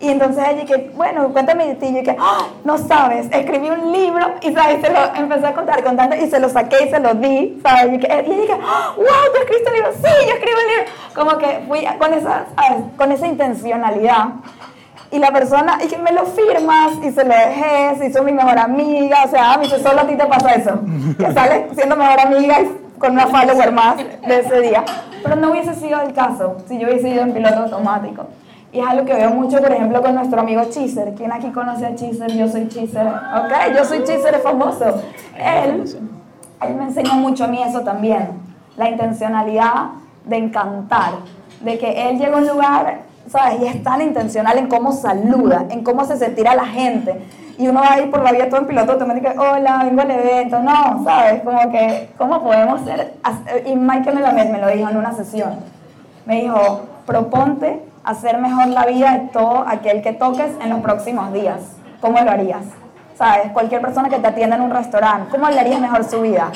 [0.00, 1.86] Y entonces ella que, bueno, cuéntame de ti.
[1.88, 4.80] Y yo que, "Ah, no sabes, escribí un libro y, ¿sabes?
[4.80, 7.92] Se lo empecé a contar, contando y se lo saqué y se lo di, ¿sabes?
[7.94, 9.92] Y, que, ella que, "Ah, wow, ¿tú escribiste un libro?
[9.92, 10.92] Sí, yo escribí un libro.
[11.14, 12.82] Como que fui con esa, ¿sabes?
[12.96, 14.24] Con esa intencionalidad.
[15.12, 18.32] Y la persona, y que me lo firmas, y se lo dejé, se hizo mi
[18.32, 20.78] mejor amiga, o sea, a mí solo a ti te pasa eso,
[21.18, 24.84] que sale siendo mejor amiga y con una follower más de ese día.
[25.22, 28.28] Pero no hubiese sido el caso si yo hubiese ido en piloto automático.
[28.72, 31.14] Y es algo que veo mucho, por ejemplo, con nuestro amigo Chiser.
[31.14, 32.30] ¿Quién aquí conoce a Chiser?
[32.32, 33.04] Yo soy Chiser.
[33.06, 35.02] Ok, yo soy Chiser, es famoso.
[35.36, 35.84] Él,
[36.62, 38.28] él me enseñó mucho a mí eso también.
[38.76, 39.86] La intencionalidad
[40.24, 41.14] de encantar.
[41.60, 43.60] De que él llega a un lugar, ¿sabes?
[43.60, 47.20] Y es tan intencional en cómo saluda, en cómo se sentir a la gente.
[47.58, 50.10] Y uno va a ir por la vía todo en piloto automático, hola, vengo al
[50.12, 50.60] evento.
[50.60, 51.42] No, ¿sabes?
[51.42, 53.14] Como que, ¿cómo podemos ser?
[53.66, 55.56] Y Michael Melamed me lo dijo en una sesión.
[56.24, 61.32] Me dijo, proponte hacer mejor la vida de todo aquel que toques en los próximos
[61.32, 61.60] días.
[62.00, 62.64] ¿Cómo lo harías?
[63.16, 63.52] ¿Sabes?
[63.52, 66.50] Cualquier persona que te atienda en un restaurante, ¿cómo le harías mejor su vida?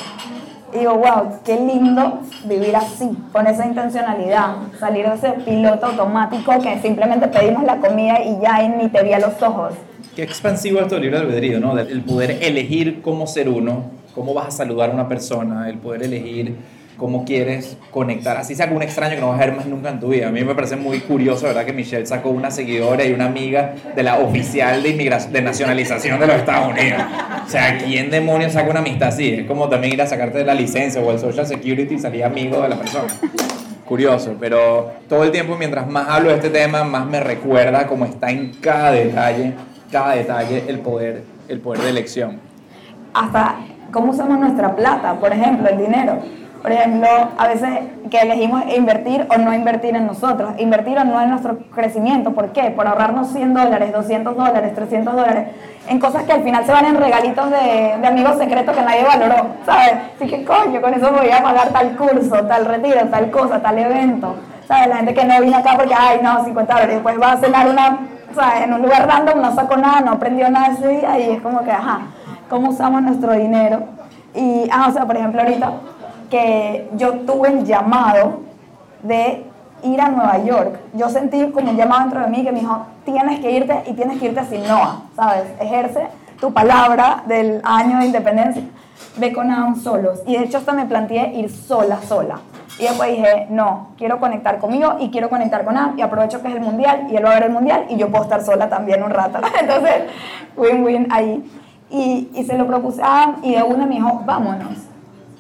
[0.72, 6.52] Y digo, wow, qué lindo vivir así, con esa intencionalidad, salir de ese piloto automático
[6.60, 9.74] que simplemente pedimos la comida y ya ni te vi los ojos.
[10.16, 11.78] Qué expansivo esto del libre albedrío, ¿no?
[11.78, 16.04] El poder elegir cómo ser uno, cómo vas a saludar a una persona, el poder
[16.04, 16.56] elegir
[16.96, 19.90] cómo quieres conectar, así sea con un extraño que no vas a ver más nunca
[19.90, 20.28] en tu vida.
[20.28, 21.64] A mí me parece muy curioso, ¿verdad?
[21.64, 26.20] Que Michelle sacó una seguidora y una amiga de la oficial de inmigración, de nacionalización
[26.20, 27.02] de los Estados Unidos.
[27.46, 29.30] O sea, ¿quién demonios saca una amistad así?
[29.30, 32.24] Es como también ir a sacarte de la licencia o el Social Security y salir
[32.24, 33.12] amigo de la persona.
[33.84, 38.06] Curioso, pero todo el tiempo mientras más hablo de este tema, más me recuerda cómo
[38.06, 39.52] está en cada detalle,
[39.90, 42.40] cada detalle el poder, el poder de elección.
[43.12, 43.56] Hasta
[43.92, 46.18] cómo usamos nuestra plata, por ejemplo, el dinero.
[46.64, 47.68] Por ejemplo, a veces
[48.10, 52.32] que elegimos invertir o no invertir en nosotros, invertir o no en nuestro crecimiento.
[52.32, 52.70] ¿Por qué?
[52.70, 55.48] Por ahorrarnos 100 dólares, 200 dólares, 300 dólares,
[55.86, 59.04] en cosas que al final se van en regalitos de, de amigos secretos que nadie
[59.04, 59.92] valoró, ¿sabes?
[60.16, 63.78] Así que coño, con eso voy a pagar tal curso, tal retiro, tal cosa, tal
[63.78, 64.34] evento.
[64.66, 64.88] ¿Sabes?
[64.88, 67.68] La gente que no vino acá porque, ay, no, 50 dólares, después va a cenar
[67.68, 67.98] una,
[68.34, 68.62] ¿sabes?
[68.62, 71.62] En un lugar random, no sacó nada, no aprendió nada ese día y es como
[71.62, 72.06] que, ajá,
[72.48, 73.80] ¿cómo usamos nuestro dinero?
[74.34, 75.70] Y, ah, o sea, por ejemplo, ahorita
[76.30, 78.40] que yo tuve el llamado
[79.02, 79.44] de
[79.84, 80.78] ir a Nueva York.
[80.94, 83.92] Yo sentí como un llamado dentro de mí que me dijo, tienes que irte y
[83.92, 85.44] tienes que irte sin Noah, ¿sabes?
[85.60, 86.08] Ejerce
[86.40, 88.62] tu palabra del año de independencia.
[89.16, 90.20] Ve con Adam solos.
[90.26, 92.40] Y de hecho hasta me planteé ir sola, sola.
[92.78, 96.48] Y después dije, no, quiero conectar conmigo y quiero conectar con Adam y aprovecho que
[96.48, 98.68] es el mundial y él va a ver el mundial y yo puedo estar sola
[98.68, 99.38] también un rato.
[99.60, 100.04] Entonces,
[100.56, 101.50] win-win ahí.
[101.90, 104.83] Y, y se lo propuse a Adam y de una me dijo, vámonos.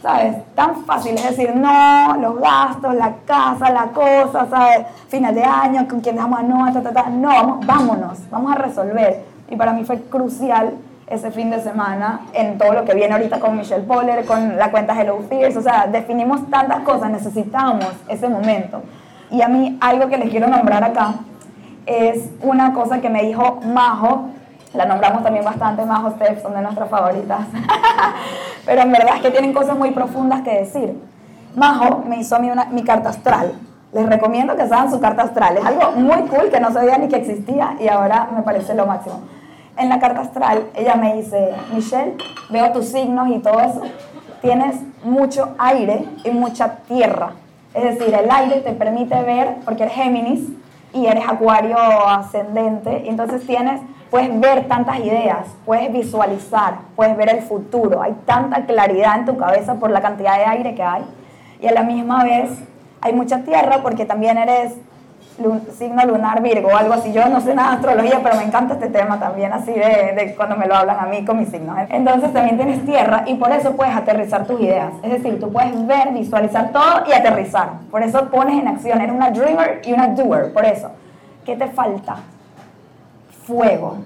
[0.04, 0.36] ¿Sabes?
[0.54, 4.86] Tan fácil es decir, no, los gastos, la casa, la cosa, ¿sabes?
[5.08, 7.08] Final de año, con quién dejamos a no, ta, ta, ta.
[7.08, 9.24] No, vamos, vámonos, vamos a resolver.
[9.48, 10.74] Y para mí fue crucial
[11.06, 14.70] ese fin de semana en todo lo que viene ahorita con Michelle Poller, con la
[14.70, 18.82] cuenta Hello Fears, o sea, definimos tantas cosas, necesitamos ese momento.
[19.30, 21.14] Y a mí algo que les quiero nombrar acá
[21.86, 24.28] es una cosa que me dijo Majo,
[24.74, 27.40] la nombramos también bastante, Majo Steph, son de nuestras favoritas,
[28.66, 31.00] pero en verdad es que tienen cosas muy profundas que decir.
[31.54, 33.52] Majo me hizo mí una, mi carta astral.
[33.92, 35.56] Les recomiendo que sean su carta astral.
[35.56, 38.86] Es algo muy cool que no sabía ni que existía y ahora me parece lo
[38.86, 39.20] máximo.
[39.76, 42.16] En la carta astral, ella me dice, Michelle,
[42.50, 43.82] veo tus signos y todo eso.
[44.42, 47.30] Tienes mucho aire y mucha tierra.
[47.72, 50.48] Es decir, el aire te permite ver, porque eres Géminis
[50.94, 53.80] y eres Acuario ascendente, entonces tienes,
[54.10, 58.00] puedes ver tantas ideas, puedes visualizar, puedes ver el futuro.
[58.00, 61.02] Hay tanta claridad en tu cabeza por la cantidad de aire que hay.
[61.60, 62.50] Y a la misma vez
[63.00, 64.74] hay mucha tierra porque también eres
[65.76, 67.12] signo lunar Virgo algo así.
[67.12, 70.34] Yo no sé nada de astrología, pero me encanta este tema también, así de, de
[70.36, 71.76] cuando me lo hablan a mí con mis signos.
[71.90, 74.92] Entonces también tienes tierra y por eso puedes aterrizar tus ideas.
[75.02, 77.70] Es decir, tú puedes ver, visualizar todo y aterrizar.
[77.90, 79.00] Por eso pones en acción.
[79.00, 80.52] Eres una dreamer y una doer.
[80.52, 80.90] Por eso.
[81.44, 82.16] ¿Qué te falta?
[83.44, 83.98] Fuego.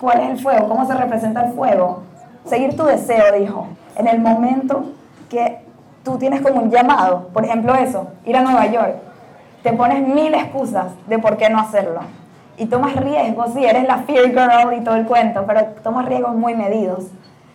[0.00, 0.68] ¿Cuál es el fuego?
[0.68, 2.02] ¿Cómo se representa el fuego?
[2.44, 3.66] Seguir tu deseo, dijo.
[3.96, 4.84] En el momento
[5.28, 5.58] que
[6.02, 9.09] tú tienes como un llamado, por ejemplo eso, ir a Nueva York,
[9.62, 12.00] te pones mil excusas de por qué no hacerlo.
[12.56, 16.34] Y tomas riesgos, sí, eres la fear girl y todo el cuento, pero tomas riesgos
[16.34, 17.06] muy medidos.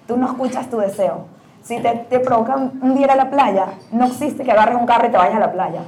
[0.08, 1.26] Tú no escuchas tu deseo.
[1.64, 4.86] Si te, te provoca un, día ir a la playa, no existe que agarres un
[4.86, 5.82] carro y te vayas a la playa.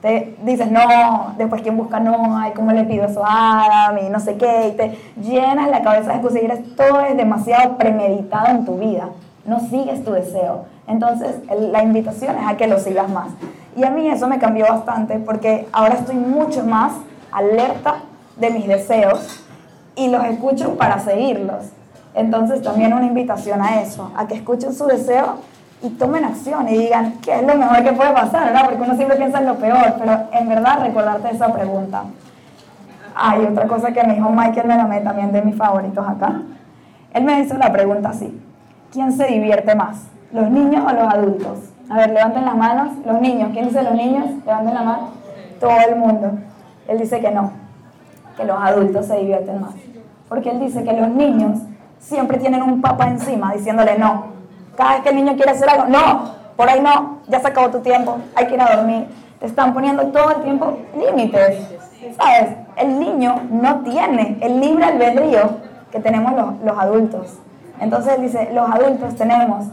[0.00, 3.98] Te dices, no, después quien busca, no, ay, ¿cómo le pido eso a Adam?
[4.06, 7.76] Y no sé qué, y te llenas la cabeza de excusas y todo es demasiado
[7.78, 9.08] premeditado en tu vida.
[9.44, 10.66] No sigues tu deseo.
[10.86, 13.28] Entonces, la invitación es a que lo sigas más.
[13.76, 16.92] Y a mí eso me cambió bastante porque ahora estoy mucho más
[17.32, 17.96] alerta
[18.36, 19.44] de mis deseos
[19.96, 21.64] y los escucho para seguirlos.
[22.14, 25.38] Entonces también una invitación a eso, a que escuchen su deseo
[25.82, 28.64] y tomen acción y digan qué es lo mejor que puede pasar, ¿verdad?
[28.66, 32.04] Porque uno siempre piensa en lo peor, pero en verdad recordarte esa pregunta.
[33.16, 36.42] Hay otra cosa que me dijo Michael Melamé, también de mis favoritos acá.
[37.12, 38.40] Él me hizo la pregunta así,
[38.92, 39.98] ¿quién se divierte más?
[40.32, 41.73] ¿Los niños o los adultos?
[41.90, 42.92] A ver, levanten las manos.
[43.04, 44.26] Los niños, ¿quién dice los niños?
[44.44, 45.08] Levanten la mano.
[45.60, 46.32] Todo el mundo.
[46.88, 47.52] Él dice que no,
[48.36, 49.74] que los adultos se divierten más.
[50.28, 51.60] Porque él dice que los niños
[51.98, 54.26] siempre tienen un papá encima diciéndole no.
[54.76, 57.70] Cada vez que el niño quiere hacer algo, no, por ahí no, ya se acabó
[57.70, 59.06] tu tiempo, hay que ir a dormir.
[59.38, 61.68] Te están poniendo todo el tiempo límites.
[62.18, 62.56] ¿Sabes?
[62.76, 65.58] El niño no tiene el libre albedrío
[65.90, 67.38] que tenemos los, los adultos.
[67.80, 69.66] Entonces él dice, los adultos tenemos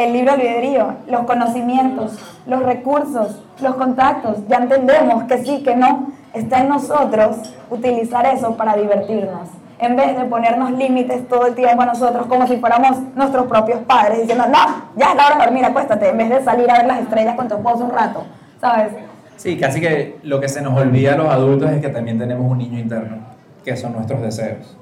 [0.00, 4.38] el libre albedrío, los conocimientos, los recursos, los contactos.
[4.48, 6.12] Ya entendemos que sí, que no.
[6.32, 7.36] Está en nosotros
[7.70, 9.48] utilizar eso para divertirnos.
[9.78, 13.80] En vez de ponernos límites todo el tiempo a nosotros como si fuéramos nuestros propios
[13.80, 14.58] padres, diciendo, no,
[14.96, 17.34] ya es la hora de dormir, acuéstate, en vez de salir a ver las estrellas
[17.34, 18.24] con tu esposo un rato,
[18.60, 18.92] ¿sabes?
[19.36, 22.50] Sí, casi que lo que se nos olvida a los adultos es que también tenemos
[22.50, 23.16] un niño interno,
[23.64, 24.76] que son nuestros deseos.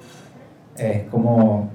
[0.76, 1.70] Es como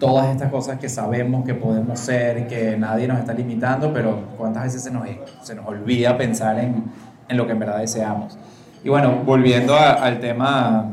[0.00, 4.64] todas estas cosas que sabemos que podemos ser, que nadie nos está limitando, pero cuántas
[4.64, 5.06] veces se nos,
[5.42, 6.84] se nos olvida pensar en,
[7.28, 8.36] en lo que en verdad deseamos.
[8.82, 10.86] Y bueno, volviendo a- al tema,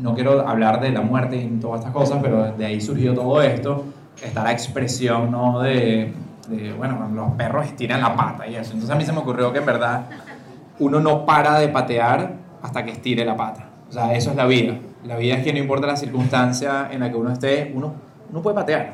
[0.00, 3.40] no quiero hablar de la muerte y todas estas cosas, pero de ahí surgió todo
[3.42, 3.84] esto.
[4.24, 5.60] Está la expresión, ¿no?
[5.60, 6.12] De,
[6.48, 8.72] de, bueno, los perros estiran la pata y eso.
[8.72, 10.06] Entonces a mí se me ocurrió que en verdad
[10.80, 12.32] uno no para de patear
[12.62, 13.68] hasta que estire la pata.
[13.88, 14.74] O sea, eso es la vida.
[15.04, 17.92] La vida es que no importa la circunstancia en la que uno esté, uno,
[18.30, 18.92] uno puede patear.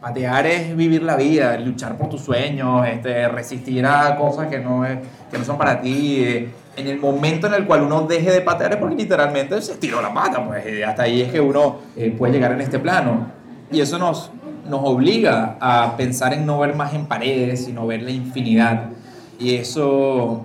[0.00, 4.84] Patear es vivir la vida, luchar por tus sueños, este, resistir a cosas que no,
[4.84, 4.98] es-
[5.30, 6.22] que no son para ti.
[6.24, 6.48] eh.
[6.76, 10.02] En el momento en el cual uno deje de patear es porque literalmente se estiró
[10.02, 10.44] la pata.
[10.44, 13.28] Pues, hasta ahí es que uno eh, puede llegar en este plano.
[13.70, 14.30] Y eso nos,
[14.68, 18.86] nos obliga a pensar en no ver más en paredes, sino ver la infinidad.
[19.38, 20.44] Y eso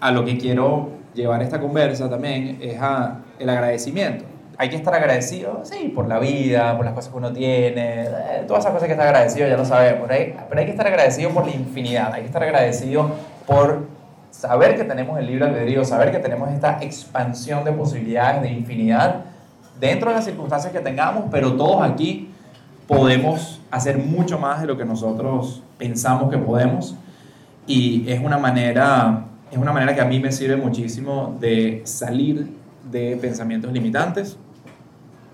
[0.00, 4.24] a lo que quiero llevar esta conversa también es a el agradecimiento.
[4.56, 8.44] Hay que estar agradecido, sí, por la vida, por las cosas que uno tiene, eh,
[8.46, 11.30] todas esas cosas que está agradecido, ya lo sabemos, hay, pero hay que estar agradecido
[11.30, 13.10] por la infinidad, hay que estar agradecido
[13.46, 13.88] por
[14.30, 19.22] saber que tenemos el libre albedrío, saber que tenemos esta expansión de posibilidades, de infinidad,
[19.80, 22.30] dentro de las circunstancias que tengamos, pero todos aquí
[22.86, 26.94] podemos hacer mucho más de lo que nosotros pensamos que podemos.
[27.66, 29.24] Y es una manera
[29.54, 32.48] es una manera que a mí me sirve muchísimo de salir
[32.90, 34.36] de pensamientos limitantes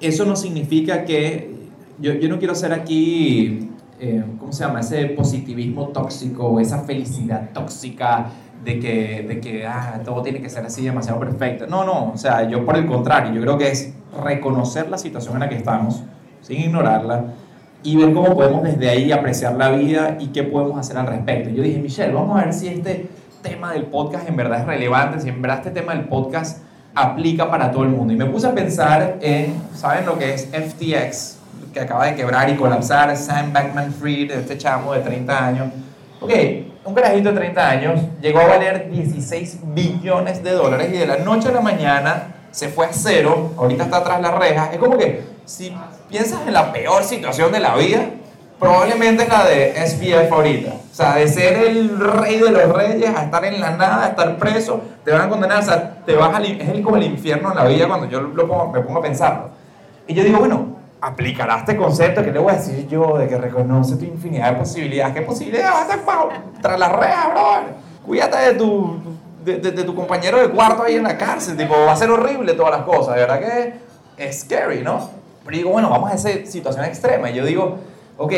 [0.00, 1.50] eso no significa que
[1.98, 4.80] yo, no quiero ser aquí eh, ¿cómo se llama?
[4.80, 8.30] ese positivismo tóxico esa felicidad tóxica
[8.64, 12.16] de que, de que ah, todo tiene que ser así demasiado perfecto no, no, o
[12.16, 15.56] sea, yo por el contrario yo creo que es reconocer la situación en la que
[15.56, 16.02] estamos
[16.42, 17.34] sin ignorarla
[17.82, 21.50] y ver cómo podemos desde ahí apreciar la vida y qué podemos hacer al respecto.
[21.50, 23.08] Yo dije, Michelle, vamos a ver si este
[23.42, 26.62] tema del podcast en verdad es relevante, si en verdad este tema del podcast
[26.94, 28.12] aplica para todo el mundo.
[28.12, 31.38] Y me puse a pensar en, ¿saben lo que es FTX?
[31.72, 35.72] Que acaba de quebrar y colapsar, Sam Backman Fried, este chamo de 30 años.
[36.20, 36.32] Ok,
[36.84, 41.18] un carajito de 30 años llegó a valer 16 billones de dólares y de la
[41.18, 44.72] noche a la mañana se fue a cero, ahorita está tras las rejas.
[44.72, 45.74] Es como que si
[46.08, 48.06] piensas en la peor situación de la vida,
[48.60, 50.72] probablemente la de SPF ahorita.
[50.72, 54.08] O sea, de ser el rey de los reyes a estar en la nada, a
[54.10, 57.04] estar preso, te van a condenar, o sea, te vas al, es el- como el
[57.04, 59.48] infierno en la vida cuando yo lo pongo- me pongo a pensarlo.
[60.06, 63.38] Y yo digo, bueno, aplicará este concepto que le voy a decir yo de que
[63.38, 65.14] reconoce tu infinidad de posibilidades.
[65.14, 66.00] ¿Qué posibilidades vas a hacer
[66.60, 67.40] tras las rejas, bro?
[68.04, 69.00] Cuídate de tu,
[69.44, 71.56] de- de tu compañero de cuarto ahí en la cárcel.
[71.56, 73.14] Tipo, va a ser horrible todas las cosas.
[73.14, 73.74] De verdad que
[74.18, 75.08] es scary, ¿no?
[75.44, 77.30] Pero digo, bueno, vamos a esa situación extrema.
[77.30, 77.78] Y yo digo,
[78.20, 78.32] ok,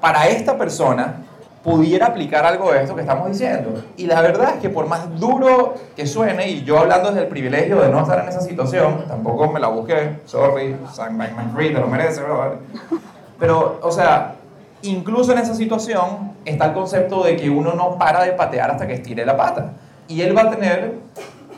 [0.00, 1.14] para esta persona
[1.62, 3.80] pudiera aplicar algo de esto que estamos diciendo.
[3.96, 7.28] Y la verdad es que por más duro que suene, y yo hablando desde el
[7.28, 11.78] privilegio de no estar en esa situación, tampoco me la busqué, sorry, Sam McFree, te
[11.78, 12.58] lo merece, brother.
[13.38, 14.34] Pero, o sea,
[14.82, 18.88] incluso en esa situación está el concepto de que uno no para de patear hasta
[18.88, 19.74] que estire la pata.
[20.08, 20.94] Y él va a tener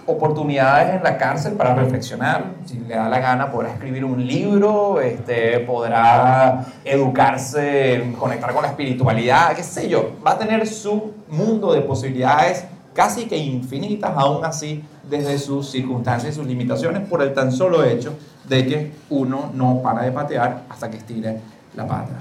[0.06, 2.44] oportunidades en la cárcel para reflexionar.
[2.64, 8.68] Si le da la gana, podrá escribir un libro, este, podrá educarse, conectar con la
[8.68, 10.12] espiritualidad, qué sé yo.
[10.26, 16.32] Va a tener su mundo de posibilidades casi que infinitas, aún así, desde sus circunstancias
[16.32, 18.14] y sus limitaciones, por el tan solo hecho
[18.48, 21.40] de que uno no para de patear hasta que estire
[21.74, 22.20] la pata.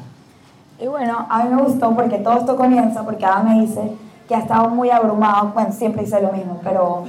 [0.79, 3.91] Y bueno, a mí me gustó porque todo esto comienza porque Adam me dice
[4.27, 7.05] que ha estado muy abrumado, bueno, siempre dice lo mismo, pero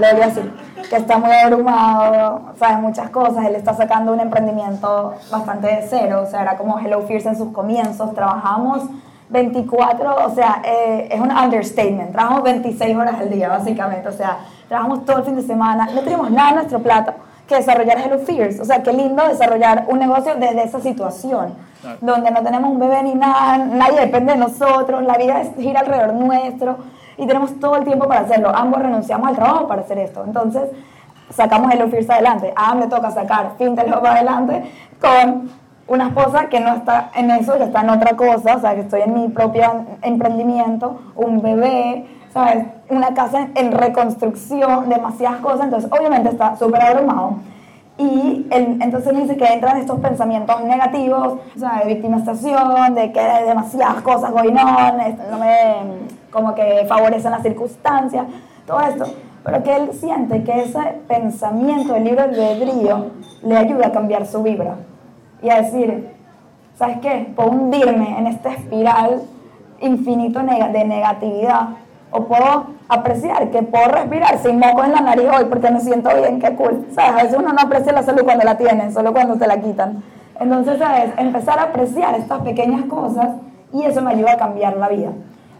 [0.00, 0.52] lo voy a decir,
[0.88, 6.22] que está muy abrumado, sabe muchas cosas, él está sacando un emprendimiento bastante de cero,
[6.26, 8.84] o sea, era como Hello Fierce en sus comienzos, trabajamos
[9.30, 14.38] 24, o sea, eh, es un understatement, trabajamos 26 horas al día, básicamente, o sea,
[14.68, 17.14] trabajamos todo el fin de semana, no tenemos nada en nuestro plato
[17.46, 21.54] que desarrollar Hello Fierce, o sea, qué lindo desarrollar un negocio desde esa situación,
[22.00, 26.14] donde no tenemos un bebé ni nada, nadie depende de nosotros, la vida gira alrededor
[26.14, 26.76] nuestro
[27.16, 28.50] y tenemos todo el tiempo para hacerlo.
[28.54, 30.22] Ambos renunciamos al trabajo para hacer esto.
[30.24, 30.62] Entonces,
[31.30, 32.52] sacamos Hello Fierce adelante.
[32.56, 34.64] A Am le toca sacar Fintel Hub adelante
[35.00, 35.50] con
[35.88, 38.82] una esposa que no está en eso, que está en otra cosa, o sea, que
[38.82, 42.66] estoy en mi propio emprendimiento, un bebé, ¿sabes?
[42.88, 47.36] Una casa en reconstrucción, demasiadas cosas, entonces obviamente está súper abrumado.
[47.98, 53.20] Y él, entonces dice que entran estos pensamientos negativos, o sea, de victimización, de que
[53.20, 54.96] hay demasiadas cosas going on,
[55.30, 58.26] no me, como que favorecen las circunstancias,
[58.66, 59.04] todo esto.
[59.44, 63.06] Pero que él siente que ese pensamiento del libre albedrío
[63.42, 64.76] le ayuda a cambiar su vibra
[65.42, 66.10] y a decir,
[66.76, 67.32] ¿sabes qué?
[67.34, 69.22] Puedo hundirme en esta espiral
[69.80, 71.70] infinito de negatividad
[72.12, 76.10] o puedo apreciar que puedo respirar sin moco en la nariz hoy porque me siento
[76.14, 76.86] bien, qué cool.
[76.94, 77.10] ¿Sabes?
[77.10, 80.02] A veces uno no aprecia la salud cuando la tiene, solo cuando te la quitan.
[80.38, 81.10] Entonces, ¿sabes?
[81.16, 83.28] Empezar a apreciar estas pequeñas cosas
[83.72, 85.10] y eso me ayuda a cambiar la vida.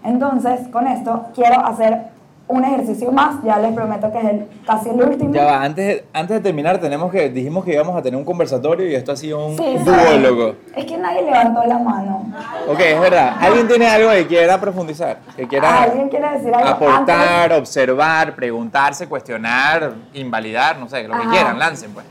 [0.05, 2.11] Entonces, con esto quiero hacer
[2.48, 5.32] un ejercicio más, ya les prometo que es el, casi el último.
[5.32, 8.24] Ya va, antes de, antes de terminar, tenemos que, dijimos que íbamos a tener un
[8.26, 10.57] conversatorio y esto ha sido un Sí, duólogo.
[10.76, 12.30] Es que nadie levantó la mano.
[12.68, 13.36] Ok, es verdad.
[13.40, 15.18] ¿Alguien tiene algo que quiera profundizar?
[15.34, 16.68] Que quiera ¿Alguien quiere decir algo?
[16.68, 21.30] aportar, observar, preguntarse, cuestionar, invalidar, no sé, lo que Ajá.
[21.30, 22.05] quieran, lancen pues.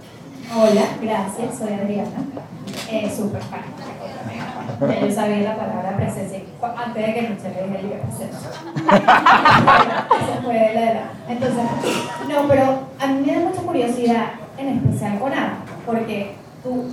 [0.57, 2.09] Hola, gracias, soy Adriana.
[2.89, 3.59] Eh, Súper fan.
[4.81, 6.39] Ya yo sabía la palabra presencia
[6.77, 8.49] antes de que Michelle le dijera presencia.
[10.21, 11.63] Eso fue la de la- Entonces,
[12.27, 14.25] no, pero a mí me da mucha curiosidad,
[14.57, 15.53] en especial con Ana,
[15.85, 16.85] porque tú,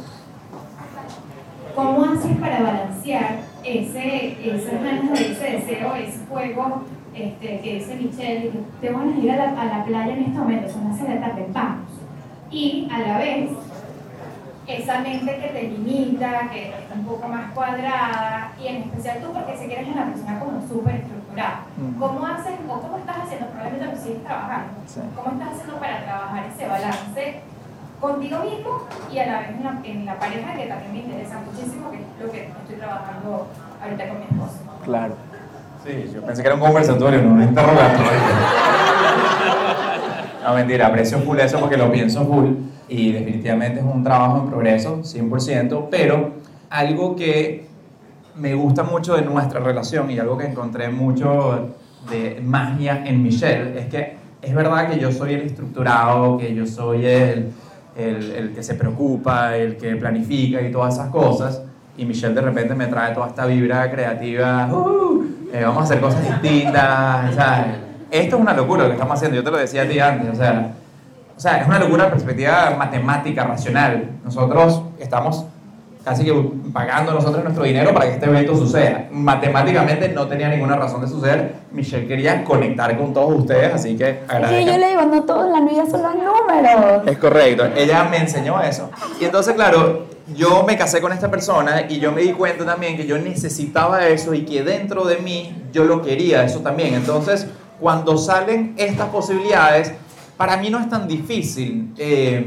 [1.74, 6.82] ¿cómo haces para balancear ese, esas ganas de ese deseo, ese fuego
[7.14, 10.39] este, que dice Michelle, te van a ir a la, a la playa en este
[10.39, 11.80] momento, son las 6 de la tarde, vamos?
[12.51, 13.51] y a la vez
[14.69, 19.33] esa mente que te limita, que está un poco más cuadrada, y en especial tú
[19.33, 21.62] porque sé que eres una persona como súper estructurada.
[21.79, 21.99] Mm.
[21.99, 23.47] ¿Cómo haces o cómo estás haciendo?
[23.47, 24.73] Probablemente lo sigues trabajando.
[24.87, 25.01] Sí.
[25.16, 27.41] ¿Cómo estás haciendo para trabajar ese balance
[27.99, 31.41] contigo mismo y a la vez en la, en la pareja que también me interesa
[31.41, 33.47] muchísimo, que es lo que estoy trabajando
[33.83, 34.59] ahorita con mi esposo?
[34.85, 35.14] Claro.
[35.83, 38.11] Sí, yo pensé que era un conversatorio, no un interrogatorio.
[40.45, 42.55] No, mentira, aprecio full eso porque lo pienso full
[42.89, 46.32] y definitivamente es un trabajo en progreso, 100%, pero
[46.70, 47.66] algo que
[48.36, 51.74] me gusta mucho de nuestra relación y algo que encontré mucho
[52.11, 56.64] de magia en Michelle es que es verdad que yo soy el estructurado, que yo
[56.66, 57.51] soy el,
[57.97, 61.62] el, el que se preocupa, el que planifica y todas esas cosas,
[61.97, 66.01] y Michelle de repente me trae toda esta vibra creativa, "Uh, eh, vamos a hacer
[66.01, 67.36] cosas distintas.
[68.11, 70.30] Esto es una locura lo que estamos haciendo, yo te lo decía a ti antes,
[70.30, 70.72] o sea,
[71.39, 74.11] o sea, es una locura de perspectiva matemática, racional.
[74.24, 75.45] Nosotros estamos
[76.05, 76.32] casi que
[76.72, 79.07] pagando nosotros nuestro dinero para que este evento suceda.
[79.12, 81.55] Matemáticamente no tenía ninguna razón de suceder.
[81.70, 84.68] Michelle quería conectar con todos ustedes, así que agradezco.
[84.68, 87.03] yo le digo, no todo en la vida son los números.
[87.07, 88.91] Es correcto, ella me enseñó eso.
[89.20, 92.97] Y entonces, claro, yo me casé con esta persona y yo me di cuenta también
[92.97, 96.95] que yo necesitaba eso y que dentro de mí yo lo quería, eso también.
[96.95, 97.47] Entonces,
[97.78, 99.93] cuando salen estas posibilidades,
[100.39, 102.47] para mí no es tan difícil eh,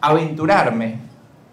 [0.00, 0.98] aventurarme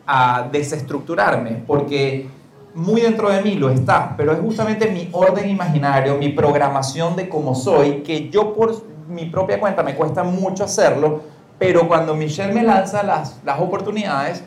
[0.05, 2.27] a desestructurarme, porque
[2.73, 7.29] muy dentro de mí lo está, pero es justamente mi orden imaginario, mi programación de
[7.29, 11.21] cómo soy, que yo por mi propia cuenta me cuesta mucho hacerlo,
[11.57, 14.43] pero cuando Michelle me lanza las, las oportunidades,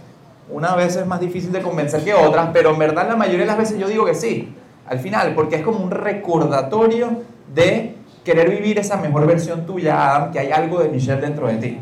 [0.51, 3.47] una vez es más difícil de convencer que otras, pero en verdad la mayoría de
[3.47, 4.53] las veces yo digo que sí,
[4.89, 7.23] al final, porque es como un recordatorio
[7.55, 7.95] de
[8.25, 11.79] querer vivir esa mejor versión tuya, Adam, que hay algo de Michelle dentro de ti.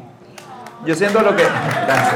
[0.85, 1.43] Yo siento lo que...
[1.43, 2.15] Gracias.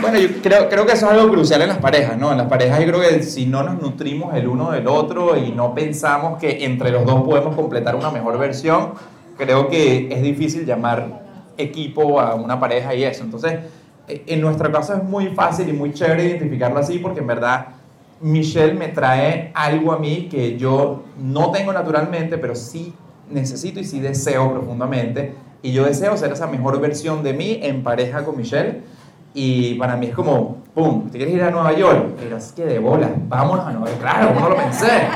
[0.00, 2.30] Bueno, yo creo, creo que eso es algo crucial en las parejas, ¿no?
[2.30, 5.52] En las parejas yo creo que si no nos nutrimos el uno del otro y
[5.52, 8.92] no pensamos que entre los dos podemos completar una mejor versión,
[9.38, 11.22] creo que es difícil llamar
[11.56, 13.24] equipo a una pareja y eso.
[13.24, 13.60] Entonces,
[14.08, 17.66] eh, en nuestro caso es muy fácil y muy chévere identificarlo así porque en verdad
[18.20, 22.94] Michelle me trae algo a mí que yo no tengo naturalmente, pero sí
[23.30, 25.34] necesito y sí deseo profundamente.
[25.62, 28.82] Y yo deseo ser esa mejor versión de mí en pareja con Michelle.
[29.34, 31.10] Y para mí es como, ¡pum!
[31.10, 32.14] ¿Te quieres ir a Nueva York?
[32.18, 34.00] Pero es que de bola, vámonos a Nueva York.
[34.00, 35.08] Claro, ¿cómo no lo pensé?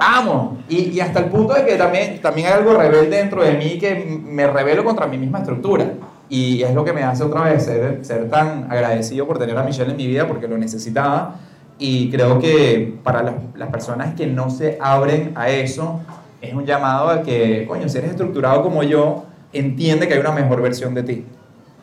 [0.00, 0.58] ¡Vamos!
[0.68, 3.78] Y, y hasta el punto de que también, también hay algo rebelde dentro de mí
[3.78, 5.92] que me rebelo contra mi misma estructura.
[6.28, 9.62] Y es lo que me hace otra vez ser, ser tan agradecido por tener a
[9.62, 11.36] Michelle en mi vida porque lo necesitaba.
[11.78, 16.00] Y creo que para las, las personas que no se abren a eso,
[16.40, 20.32] es un llamado a que, coño, si eres estructurado como yo, entiende que hay una
[20.32, 21.24] mejor versión de ti.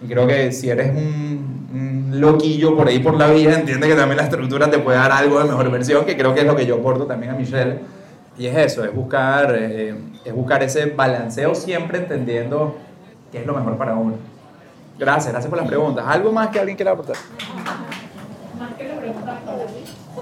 [0.01, 3.95] Y creo que si eres un, un loquillo por ahí por la vida, entiende que
[3.95, 6.55] también la estructura te puede dar algo de mejor versión, que creo que es lo
[6.55, 7.79] que yo aporto también a Michelle.
[8.37, 12.77] Y es eso, es buscar, eh, es buscar ese balanceo siempre entendiendo
[13.31, 14.15] qué es lo mejor para uno.
[14.97, 16.05] Gracias, gracias por las preguntas.
[16.07, 17.15] ¿Algo más que alguien quiera aportar?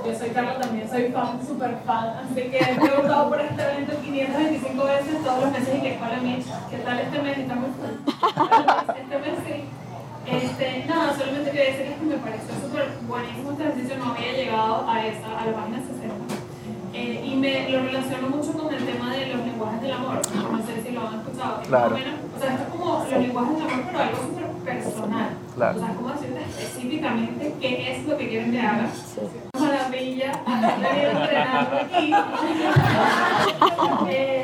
[0.05, 3.93] Yo soy Carla, también soy fan, súper fan, así que he preguntado por este evento
[4.01, 7.37] 525 veces todos los meses y que para mí, ¿qué tal este mes?
[7.37, 7.95] Está muy full.
[8.97, 9.63] Este mes sí.
[10.25, 14.85] Este, nada, solamente quería decir que me pareció súper buenísimo este ejercicio, no había llegado
[14.89, 16.35] a esa, a la página 60.
[16.93, 20.21] Eh, y me lo relaciono mucho con el tema de los lenguajes del amor.
[20.51, 21.61] No sé si lo han escuchado.
[21.67, 21.95] Claro.
[21.95, 25.29] menos- o sea, esto es como los lenguajes del amor, pero algo súper personal.
[25.55, 25.77] Claro.
[25.77, 29.17] O sea, cómo decirte específicamente qué es lo que quieren que hagas.
[29.59, 32.13] Maravilla, entrenando aquí.
[34.07, 34.43] Eh,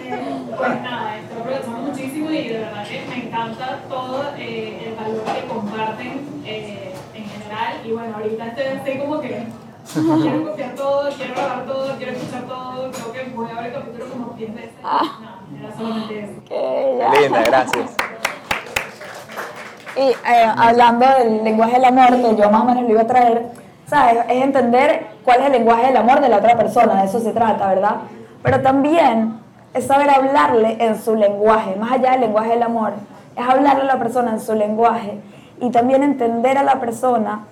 [0.57, 5.23] pues nada, estoy aprovechando muchísimo y de verdad que me encanta todo eh, el valor
[5.23, 7.73] que comparten eh, en general.
[7.85, 9.47] Y bueno, ahorita estoy, estoy como que
[9.93, 12.91] quiero copiar todo, quiero grabar todo, quiero escuchar todo.
[12.91, 14.71] Creo que voy a ver el capítulo como 10 veces.
[14.81, 16.99] No, era solamente eso.
[16.99, 17.21] Ya.
[17.21, 17.97] Linda, gracias.
[19.97, 20.15] Y eh,
[20.55, 23.47] hablando del lenguaje del amor, que yo más o menos lo iba a traer,
[23.87, 24.17] ¿sabes?
[24.29, 27.31] Es entender cuál es el lenguaje del amor de la otra persona, de eso se
[27.31, 27.95] trata, ¿verdad?
[28.43, 29.39] Pero también
[29.73, 32.93] es saber hablarle en su lenguaje, más allá del lenguaje del amor,
[33.35, 35.19] es hablarle a la persona en su lenguaje
[35.59, 37.45] y también entender a la persona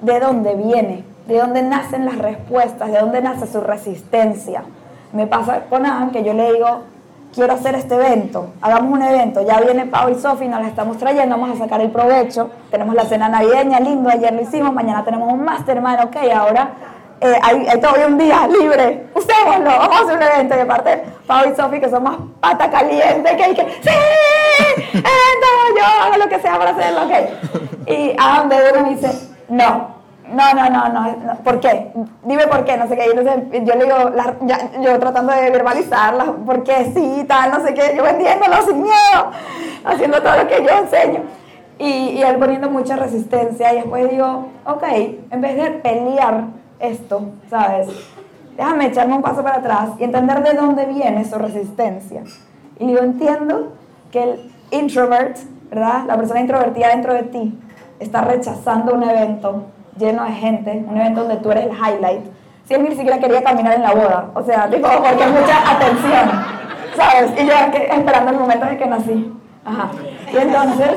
[0.00, 4.62] de dónde viene, de dónde nacen las respuestas, de dónde nace su resistencia.
[5.12, 6.82] Me pasa con Adam que yo le digo,
[7.34, 10.98] quiero hacer este evento, hagamos un evento, ya viene Pau y Sofi, nos la estamos
[10.98, 15.04] trayendo, vamos a sacar el provecho, tenemos la cena navideña, lindo, ayer lo hicimos, mañana
[15.04, 16.70] tenemos un mastermind, ok, ahora
[17.20, 21.50] eh, hay, todavía un día libre, usémoslo, vamos a hacer un evento, y aparte Pau
[21.50, 23.90] y Sofi que son más pata caliente, que que, sí,
[24.92, 27.88] evento, yo hago lo que sea para hacerlo, ok.
[27.88, 29.10] Y Adam de uno me dice,
[29.48, 29.99] no,
[30.32, 31.92] no, no, no, no, ¿por qué?
[32.24, 33.06] Dime por qué, no sé qué.
[33.64, 33.96] Yo le digo,
[34.80, 39.30] yo tratando de verbalizarla, ¿por qué sí, tal, no sé qué, yo vendiéndolo sin miedo,
[39.84, 41.20] haciendo todo lo que yo enseño.
[41.78, 44.84] Y, y él poniendo mucha resistencia y después digo, ok,
[45.30, 46.44] en vez de pelear
[46.78, 47.88] esto, ¿sabes?
[48.56, 52.22] Déjame echarme un paso para atrás y entender de dónde viene su resistencia.
[52.78, 53.72] Y digo, entiendo
[54.12, 55.38] que el introvert,
[55.70, 56.04] ¿verdad?
[56.06, 57.58] La persona introvertida dentro de ti
[57.98, 59.64] está rechazando un evento
[60.00, 62.22] lleno de gente, un evento donde tú eres el highlight.
[62.64, 66.30] Si él ni siquiera quería caminar en la boda, o sea, tipo, porque mucha atención,
[66.96, 67.32] ¿sabes?
[67.40, 67.52] Y yo
[67.96, 69.32] esperando el momento de que nací.
[69.64, 69.90] Ajá.
[70.32, 70.92] Y entonces,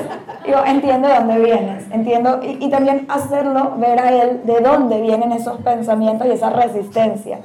[0.45, 5.01] digo, entiendo de dónde vienes, entiendo, y, y también hacerlo ver a él de dónde
[5.01, 7.39] vienen esos pensamientos y esa resistencia.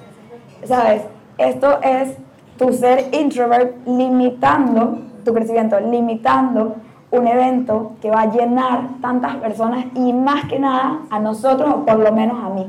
[0.65, 1.03] ¿Sabes?
[1.39, 2.17] Esto es
[2.59, 6.77] tu ser introvert limitando tu crecimiento, limitando
[7.11, 11.87] un evento que va a llenar tantas personas y más que nada a nosotros o
[11.87, 12.67] por lo menos a mí.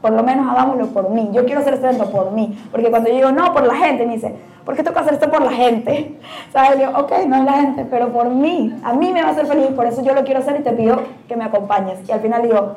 [0.00, 1.30] Por lo menos hagámoslo por mí.
[1.32, 2.58] Yo quiero hacer este evento por mí.
[2.70, 5.30] Porque cuando yo digo, no, por la gente, me dice, ¿por qué que hacer esto
[5.30, 6.18] por la gente?
[6.52, 6.80] ¿Sabes?
[6.80, 8.74] Yo, ok, no es la gente, pero por mí.
[8.84, 10.72] A mí me va a hacer feliz, por eso yo lo quiero hacer y te
[10.72, 11.98] pido que me acompañes.
[12.06, 12.76] Y al final digo,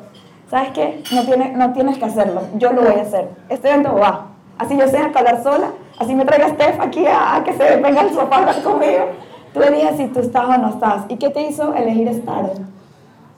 [0.50, 1.02] ¿sabes qué?
[1.12, 3.28] No, tiene, no tienes que hacerlo, yo lo voy a hacer.
[3.48, 4.26] Este evento va.
[4.58, 7.76] Así yo sé que hablar sola, así me traiga Steph aquí a, a que se
[7.76, 9.04] venga al sofá a hablar conmigo.
[9.54, 11.04] Tú eliges si tú estás o no estás.
[11.08, 12.50] ¿Y qué te hizo elegir estar?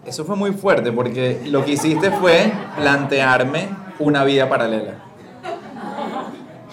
[0.05, 4.95] Eso fue muy fuerte porque lo que hiciste fue plantearme una vida paralela.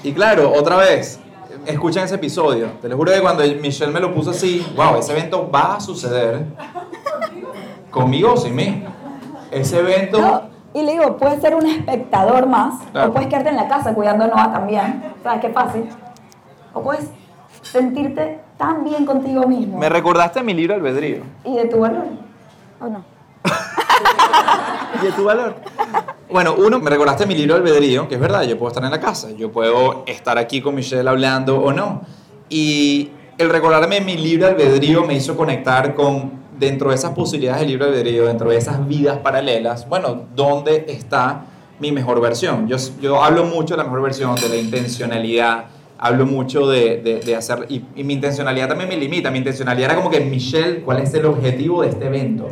[0.04, 1.20] Y claro, otra vez,
[1.66, 2.68] escuchen ese episodio.
[2.82, 5.80] Te lo juro que cuando Michelle me lo puso así, wow, ese evento va a
[5.80, 6.46] suceder
[7.92, 8.84] conmigo o sin mí.
[9.52, 10.20] Ese evento...
[10.20, 10.42] No,
[10.74, 13.10] y le digo, puedes ser un espectador más, Claro.
[13.10, 15.04] o puedes quedarte en la casa cuidando a Noah también.
[15.24, 15.90] ¿Sabes qué fácil?
[16.74, 17.10] O puedes
[17.64, 21.22] sentirte tan bien contigo mismo Me recordaste mi libro albedrío.
[21.46, 22.06] y de tu valor.
[22.80, 23.04] ¿O no?
[25.02, 25.56] ¿Y de tu valor?
[26.30, 29.00] Bueno, uno, me recordaste mi libro albedrío, que es verdad, yo puedo estar en la
[29.00, 32.02] casa, yo puedo estar aquí con Michelle hablando o no.
[32.50, 37.70] Y el recordarme mi libro albedrío me hizo conectar con, dentro de esas posibilidades del
[37.70, 41.46] libro albedrío, dentro de esas vidas paralelas, bueno, ¿dónde está
[41.80, 42.68] mi mejor versión?
[42.68, 45.66] Yo, yo hablo mucho de la mejor versión, de la intencionalidad,
[46.00, 49.92] hablo mucho de, de, de hacer, y, y mi intencionalidad también me limita, mi intencionalidad
[49.92, 52.50] era como que, Michelle, ¿cuál es el objetivo de este evento?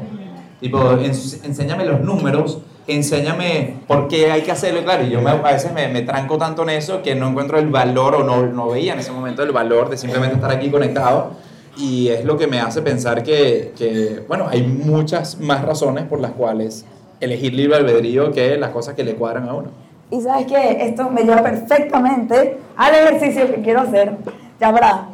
[0.60, 4.84] Tipo, ens- enséñame los números, enséñame por qué hay que hacerlo.
[4.84, 7.60] Claro, y yo me- a veces me, me tranco tanto en eso que no encuentro
[7.60, 10.70] el valor o no, no veía en ese momento el valor de simplemente estar aquí
[10.70, 11.32] conectado.
[11.78, 16.22] Y es lo que me hace pensar que, que, bueno, hay muchas más razones por
[16.22, 16.86] las cuales
[17.20, 19.72] elegir libre albedrío que las cosas que le cuadran a uno.
[20.12, 24.16] Y sabes que esto me lleva perfectamente al ejercicio que quiero hacer.
[24.60, 25.08] Ya para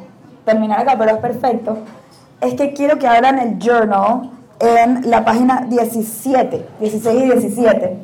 [0.46, 1.78] terminar acá, pero es perfecto.
[2.42, 7.98] Es que quiero que abran el journal en la página 17, 16 y 17.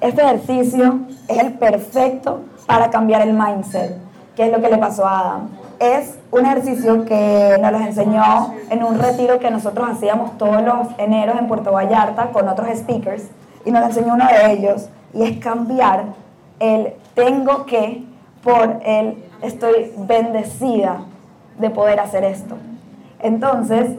[0.00, 3.96] Este ejercicio es el perfecto para cambiar el mindset,
[4.36, 5.48] que es lo que le pasó a Adam.
[5.80, 10.88] Es un ejercicio que nos los enseñó en un retiro que nosotros hacíamos todos los
[10.98, 13.24] eneros en Puerto Vallarta con otros speakers
[13.64, 16.06] y nos enseñó uno de ellos y es cambiar
[16.58, 18.04] el tengo que
[18.42, 21.00] por el estoy bendecida
[21.58, 22.56] de poder hacer esto.
[23.20, 23.90] Entonces,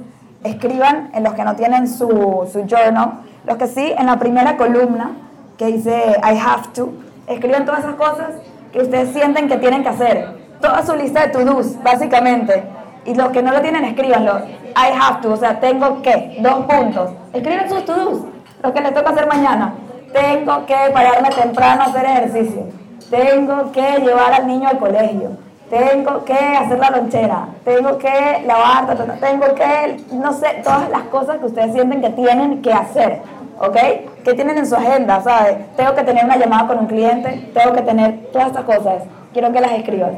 [0.43, 4.57] escriban en los que no tienen su, su journal, los que sí, en la primera
[4.57, 5.11] columna
[5.57, 6.89] que dice I have to,
[7.27, 8.29] escriban todas esas cosas
[8.71, 10.39] que ustedes sienten que tienen que hacer.
[10.61, 12.63] Toda su lista de to-dos, básicamente.
[13.05, 14.39] Y los que no lo tienen, escríbanlo.
[14.75, 17.11] I have to, o sea, tengo que, dos puntos.
[17.33, 18.21] Escriben sus to-dos,
[18.61, 19.73] lo que les toca hacer mañana.
[20.13, 22.63] Tengo que pararme temprano a hacer ejercicio.
[23.09, 25.31] Tengo que llevar al niño al colegio.
[25.69, 27.47] Tengo que hacer la lonchera.
[27.63, 28.87] Tengo que lavar,
[29.19, 33.21] tengo que, no sé, todas las cosas que ustedes sienten que tienen que hacer.
[33.59, 33.75] ¿Ok?
[34.23, 35.57] Que tienen en su agenda, ¿sabes?
[35.75, 37.51] Tengo que tener una llamada con un cliente.
[37.53, 39.03] Tengo que tener todas estas cosas.
[39.33, 40.11] Quiero que las escribas.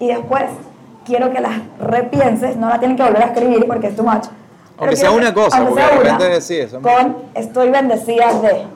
[0.00, 0.44] Y después,
[1.04, 2.56] quiero que las repienses.
[2.56, 4.26] No la tienen que volver a escribir porque es too much.
[4.76, 8.66] Aunque sea una cosa, porque de repente eso- Con estoy bendecida de.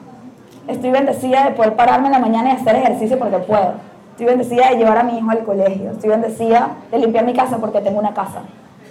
[0.67, 3.73] Estoy bendecida de poder pararme en la mañana y hacer ejercicio porque puedo.
[4.11, 5.91] Estoy bendecida de llevar a mi hijo al colegio.
[5.91, 8.41] Estoy bendecida de limpiar mi casa porque tengo una casa.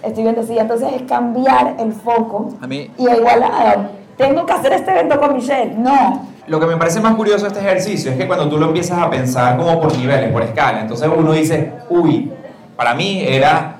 [0.03, 0.61] Estoy bendecida.
[0.61, 2.49] Entonces es cambiar el foco.
[2.61, 3.75] A mí- Y igual a,
[4.17, 5.73] tengo que hacer este evento con Michelle.
[5.77, 6.27] No.
[6.47, 8.99] Lo que me parece más curioso de este ejercicio es que cuando tú lo empiezas
[9.01, 12.31] a pensar como por niveles, por escala, entonces uno dice, uy,
[12.77, 13.77] para mí era,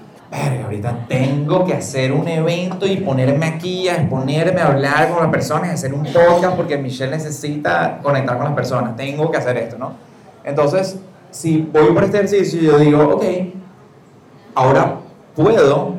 [0.63, 5.31] ahorita tengo que hacer un evento y ponerme aquí a exponerme, a hablar con las
[5.31, 9.57] personas, a hacer un podcast porque Michelle necesita conectar con las personas, tengo que hacer
[9.57, 9.93] esto, ¿no?
[10.43, 10.99] Entonces,
[11.31, 13.23] si voy por este ejercicio, yo digo, ok,
[14.53, 14.95] ahora
[15.35, 15.95] puedo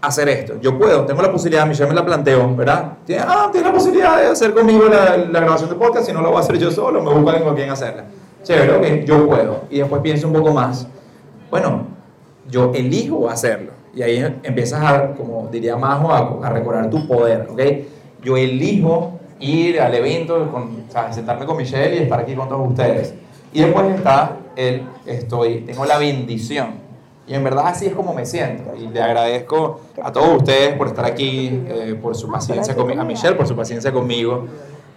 [0.00, 0.54] hacer esto.
[0.60, 2.92] Yo puedo, tengo la posibilidad, Michelle me la planteó, ¿verdad?
[3.04, 6.22] Tiene, ah, tiene la posibilidad de hacer conmigo la, la grabación de podcast, si no
[6.22, 8.04] lo voy a hacer yo solo, me busco con quien hacerla.
[8.42, 9.62] Chévere, ok, yo puedo.
[9.70, 10.86] Y después pienso un poco más.
[11.50, 11.99] Bueno,
[12.50, 13.72] yo elijo hacerlo.
[13.94, 17.60] Y ahí empiezas a, como diría Majo, a, a recordar tu poder, ¿ok?
[18.22, 22.48] Yo elijo ir al evento, con, o sea, sentarme con Michelle y estar aquí con
[22.48, 23.14] todos ustedes.
[23.52, 26.80] Y después está el, estoy, tengo la bendición.
[27.26, 28.74] Y en verdad así es como me siento.
[28.76, 33.04] Y le agradezco a todos ustedes por estar aquí, eh, por su paciencia conmigo, a
[33.04, 34.46] Michelle por su paciencia conmigo.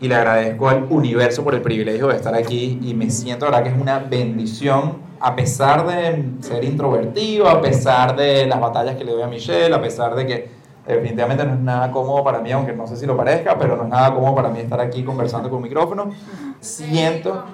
[0.01, 2.79] Y le agradezco al universo por el privilegio de estar aquí.
[2.83, 7.61] Y me siento, la verdad, que es una bendición, a pesar de ser introvertido, a
[7.61, 10.49] pesar de las batallas que le doy a Michelle, a pesar de que
[10.85, 13.83] definitivamente no es nada cómodo para mí, aunque no sé si lo parezca, pero no
[13.83, 16.11] es nada cómodo para mí estar aquí conversando con un micrófono.
[16.59, 17.45] Siento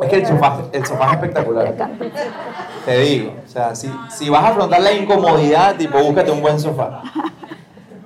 [0.00, 1.74] es que el sofá, el sofá es espectacular.
[2.86, 6.58] Te digo, o sea, si, si vas a afrontar la incomodidad, tipo, búscate un buen
[6.58, 7.02] sofá.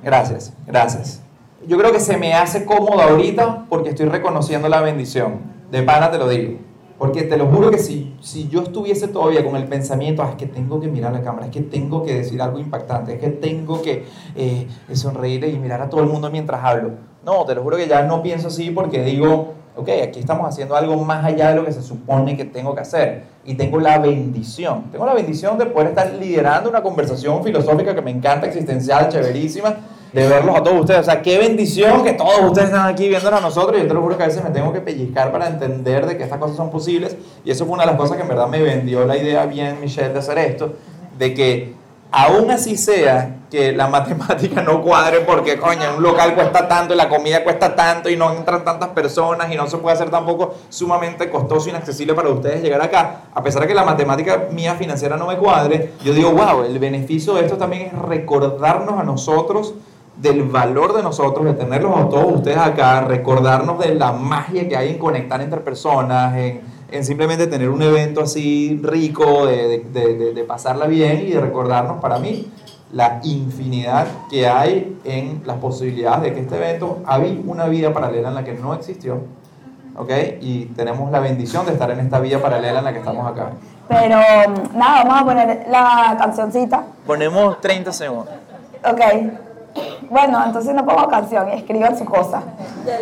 [0.03, 1.22] Gracias, gracias.
[1.64, 5.43] Yo creo que se me hace cómodo ahorita porque estoy reconociendo la bendición.
[5.70, 6.59] De pana te lo digo.
[7.05, 10.36] Porque te lo juro que si, si yo estuviese todavía con el pensamiento, "Ah, es
[10.36, 13.28] que tengo que mirar la cámara, es que tengo que decir algo impactante, es que
[13.28, 16.92] tengo que eh, sonreír y mirar a todo el mundo mientras hablo.
[17.22, 20.76] No, te lo juro que ya no pienso así porque digo, ok, aquí estamos haciendo
[20.76, 23.24] algo más allá de lo que se supone que tengo que hacer.
[23.44, 28.00] Y tengo la bendición, tengo la bendición de poder estar liderando una conversación filosófica que
[28.00, 29.76] me encanta, existencial, chéverísima,
[30.15, 31.01] de verlos a todos ustedes.
[31.01, 33.83] O sea, qué bendición que todos ustedes están aquí viéndonos a nosotros.
[33.83, 36.23] Yo te lo juro que a veces me tengo que pellizcar para entender de que
[36.23, 37.17] estas cosas son posibles.
[37.45, 39.81] Y eso fue una de las cosas que en verdad me vendió la idea bien,
[39.81, 40.75] Michelle, de hacer esto.
[41.19, 41.75] De que
[42.12, 46.97] aún así sea que la matemática no cuadre porque, coño, un local cuesta tanto y
[46.97, 50.55] la comida cuesta tanto y no entran tantas personas y no se puede hacer tampoco
[50.69, 54.77] sumamente costoso e inaccesible para ustedes llegar acá, a pesar de que la matemática mía
[54.77, 59.03] financiera no me cuadre, yo digo, wow, el beneficio de esto también es recordarnos a
[59.03, 59.75] nosotros
[60.17, 64.77] del valor de nosotros, de tenerlos a todos ustedes acá, recordarnos de la magia que
[64.77, 66.61] hay en conectar entre personas, en,
[66.91, 71.41] en simplemente tener un evento así rico, de, de- de- de pasarla bien y de
[71.41, 72.49] recordarnos para mí
[72.93, 78.29] la infinidad que hay en las posibilidades de que este evento hay una vida paralela
[78.29, 79.19] en la que no existió,
[79.97, 80.11] ¿ok?
[80.41, 83.51] Y tenemos la bendición de estar en esta vida paralela en la que estamos acá.
[83.89, 84.17] Pero
[84.75, 86.85] nada, vamos a poner la cancioncita.
[87.05, 88.33] Ponemos 30 segundos.
[88.89, 89.01] Ok.
[90.11, 92.42] Bueno, entonces no pongo canción, escriban su cosa.
[92.84, 92.98] Ya,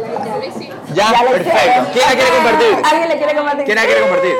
[1.13, 1.59] Ya le perfecto.
[1.59, 1.87] hicieron.
[1.93, 2.83] ¿Quién la quiere compartir?
[2.91, 3.65] ¿Alguien le quiere compartir?
[3.65, 4.35] ¿Quién la quiere compartir?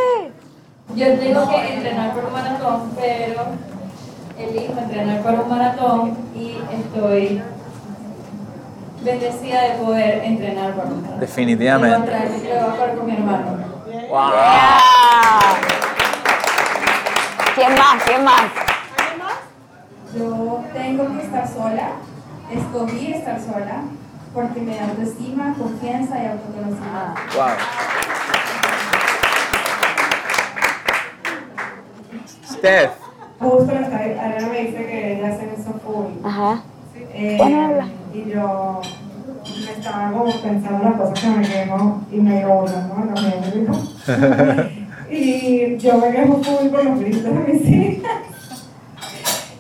[0.95, 3.43] Yo tengo que entrenar por un maratón, pero
[4.39, 7.43] elijo entrenar por un maratón y estoy
[9.03, 11.21] bendecida de poder entrenar por un maratón.
[11.21, 11.97] Definitivamente.
[11.97, 13.73] Lo voy a traer- lo voy a correr con mi hermano.
[13.91, 14.79] Yeah.
[17.55, 18.03] ¿Quién más?
[18.05, 18.43] ¿Quién más?
[20.15, 21.93] Yo tengo que estar sola,
[22.55, 23.83] escogí estar sola
[24.35, 27.21] porque me da autoestima, confianza y autoconocimiento.
[27.35, 27.49] Wow.
[32.47, 32.91] Steph.
[33.39, 36.25] Justo la Ariana me dice que ella hace eso full.
[36.25, 36.63] Ajá.
[37.15, 37.39] Eh,
[38.15, 38.81] y yo
[39.45, 43.05] me estaba como pensando las cosas que me quemo y me quedo ¿no?
[43.05, 43.83] No me quemo.
[45.15, 48.23] Y yo me quejo full con los gritos de mis hijas.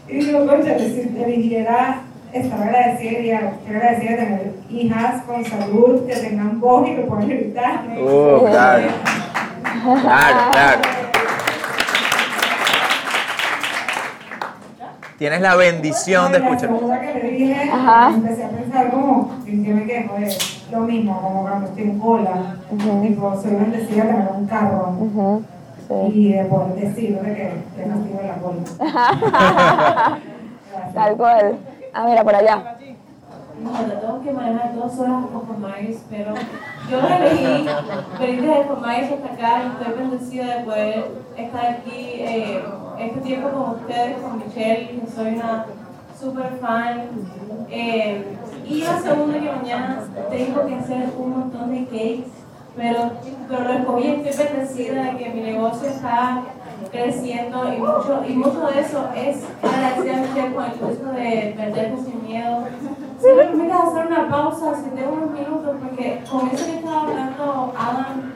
[0.08, 2.00] Y digo, concha, si eligiera
[2.32, 7.02] estar agradecida, diría, estoy agradecida de tener hijas con salud, que tengan voz y que
[7.02, 7.84] puedan gritar.
[7.98, 8.88] Uh, claro.
[10.02, 10.80] Claro, claro.
[15.18, 16.68] Tienes la bendición de La escuchar.
[16.70, 18.10] segunda que le dije, Ajá.
[18.14, 20.14] empecé a pensar como, ¿en qué me quejo?
[20.16, 20.36] De
[20.72, 22.56] lo mismo, como cuando estoy en cola,
[23.02, 25.44] tipo, soy bendecida de tener un carro Ujú.
[25.86, 25.94] Sí.
[26.18, 30.18] y de poder decir de que te castigo en la cola.
[30.94, 31.56] Tal cual.
[31.94, 32.76] Ah, mira, por allá.
[33.62, 36.34] Bueno, tengo que manejar dos horas con Formais, pero
[36.90, 37.66] yo elegí
[38.18, 41.04] venir desde Formais hasta acá y estoy bendecida de poder
[41.36, 42.64] estar aquí eh,
[42.98, 45.66] este tiempo con ustedes, con Michelle, que soy una
[46.18, 47.02] super fan.
[47.70, 48.24] Eh,
[48.66, 52.30] y la segunda que mañana tengo que hacer un montón de cakes,
[52.74, 53.10] pero,
[53.48, 56.42] pero lo escogí, estoy bendecida de que mi negocio está
[56.90, 61.54] creciendo y mucho, y mucho de eso es agradecida a Michelle con el curso de
[61.56, 62.64] Perderte sin miedo.
[63.20, 67.02] Si me permites hacer una pausa, si tengo unos minutos, porque con eso que estaba
[67.02, 68.32] hablando Adam,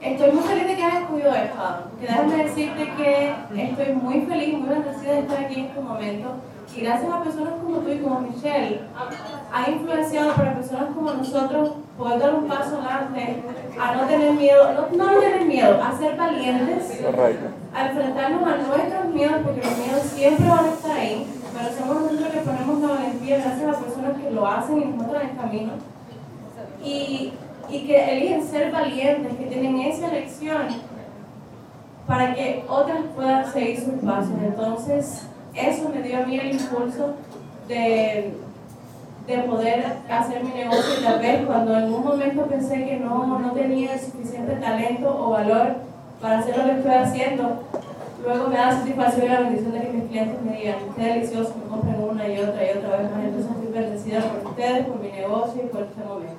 [0.00, 1.82] estoy muy feliz de que hayas escogido esto, Adam.
[2.00, 6.28] Déjame decirte que estoy muy feliz, muy bendecida de estar aquí en este momento.
[6.74, 8.80] Y gracias a personas como tú y como Michelle,
[9.52, 13.42] ha influenciado para personas como nosotros poder dar un paso adelante,
[13.78, 17.02] a no tener miedo, no, no tener miedo, a ser valientes
[17.74, 22.02] a enfrentarnos a nuestros miedos, porque los miedos siempre van a estar ahí, pero somos
[22.02, 25.36] nosotros que ponemos la valentía gracias a personas que lo hacen y nos muestran el
[25.36, 25.72] camino.
[26.82, 27.32] Y,
[27.68, 30.62] y que eligen ser valientes, que tienen esa elección
[32.06, 34.32] para que otras puedan seguir sus pasos.
[34.42, 37.14] Entonces, eso me dio a mí el impulso
[37.68, 38.34] de,
[39.26, 43.38] de poder hacer mi negocio y tal vez cuando en un momento pensé que no,
[43.38, 45.76] no tenía el suficiente talento o valor
[46.20, 47.64] para hacer lo que estoy haciendo,
[48.24, 51.54] luego me da satisfacción y la bendición de que mis clientes me digan, qué delicioso,
[51.62, 53.24] me compren una y otra y otra vez más.
[53.24, 56.36] Entonces estoy bendecida por ustedes, por mi negocio y por este momento.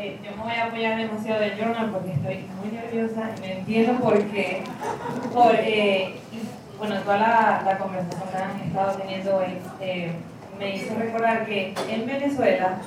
[0.00, 3.52] Eh, yo me voy a apoyar demasiado del journal porque estoy muy nerviosa y me
[3.58, 9.42] entiendo por, eh, y, bueno, toda la, conversación que han estado teniendo
[9.80, 10.12] eh,
[10.56, 12.78] me hizo recordar que en Venezuela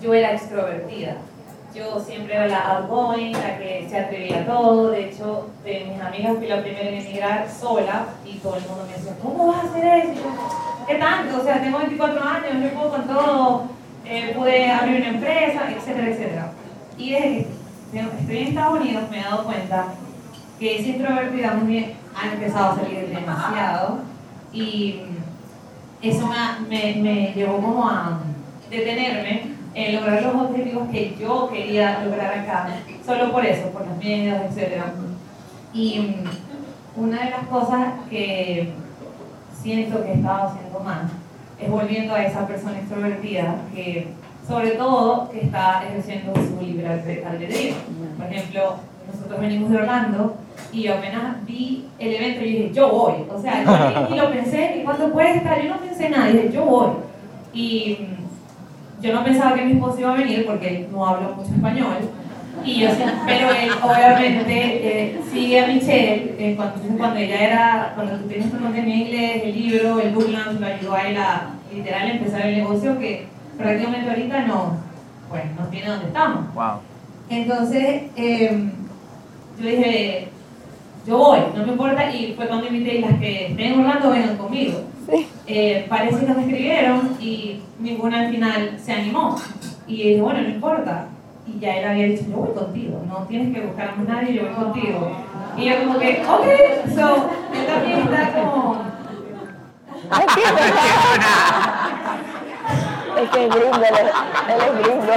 [0.00, 1.16] yo era extrovertida.
[1.74, 4.92] yo siempre era la outgoing, la que se atrevía a todo.
[4.92, 8.86] De hecho, de mis amigas fui la primera en emigrar sola y todo el mundo
[8.86, 10.22] me decía, ¿cómo vas a hacer eso?
[10.88, 11.36] ¿Qué tanto?
[11.36, 13.76] O sea, tengo 24 años, yo puedo con todo,
[14.34, 16.52] pude abrir una empresa, etcétera, etcétera.
[16.96, 17.46] Y desde
[17.92, 19.94] que estoy en Estados Unidos me he dado cuenta
[20.58, 23.98] que esa introvertida muy ha empezado a salir demasiado
[24.52, 25.00] y
[26.00, 26.30] eso
[26.68, 28.20] me, me llevó como a
[28.70, 32.68] detenerme en lograr los objetivos que yo quería lograr acá,
[33.04, 34.82] solo por eso, por los medios, etc.
[35.74, 36.16] Y
[36.96, 38.72] una de las cosas que
[39.52, 41.10] siento que he estado haciendo mal
[41.60, 44.08] es volviendo a esa persona extrovertida que,
[44.46, 47.74] sobre todo, que está ejerciendo su libre albedrío.
[48.16, 48.76] Por ejemplo,
[49.12, 50.36] nosotros venimos de Orlando
[50.72, 53.14] y yo apenas vi el evento y dije, yo voy.
[53.32, 56.50] O sea, yo ni lo pensé, ni cuándo puede estar, yo no pensé nada, dije,
[56.52, 56.90] yo voy.
[57.52, 61.54] Y mm, yo no pensaba que mi esposo iba a venir porque no hablo mucho
[61.54, 61.96] español.
[62.64, 62.88] Y yo,
[63.26, 68.50] pero él obviamente eh, sigue a Michelle eh, cuando, cuando, ella era, cuando tú tienes
[68.50, 72.10] tu contenido en inglés, el libro, el book launch, lo ayudó a él a literal
[72.10, 73.26] empezar el negocio que
[73.56, 74.78] prácticamente ahorita no,
[75.28, 76.54] pues, no tiene donde estamos.
[76.54, 76.80] Wow.
[77.28, 78.70] Entonces, eh,
[79.60, 80.28] yo dije,
[81.06, 84.36] yo voy, no me importa, y fue cuando invité las que estén en Orlando vengan
[84.36, 84.80] conmigo.
[85.46, 89.40] Eh, parece que me escribieron y ninguna al final se animó.
[89.86, 91.08] Y dije, bueno, no importa.
[91.46, 94.42] Y ya él había dicho, yo voy contigo, no tienes que buscar a nadie, yo
[94.46, 95.12] voy contigo.
[95.56, 96.46] Y yo como que, ok,
[96.94, 98.82] so, él también está como...
[100.10, 100.42] Ay, qué
[103.22, 103.94] Es que es gringo, él,
[104.48, 105.14] él es gringo.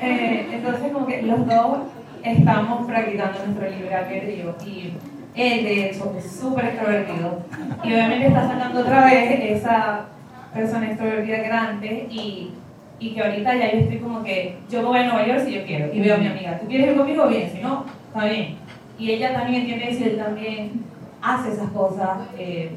[0.00, 1.78] Eh, entonces como que los dos
[2.22, 4.94] estamos practicando nuestro libre albedrío y
[5.38, 7.42] él de hecho es súper extrovertido
[7.84, 10.06] y obviamente está sacando otra vez esa
[10.54, 12.52] persona extrovertida que era antes y,
[12.98, 15.64] y que ahorita ya yo estoy como que yo voy a Nueva York si yo
[15.64, 17.28] quiero y veo a mi amiga, ¿tú quieres ir conmigo?
[17.28, 18.56] Bien, si no, está bien.
[18.98, 20.82] Y ella también entiende si él también
[21.22, 22.18] hace esas cosas.
[22.36, 22.72] Eh,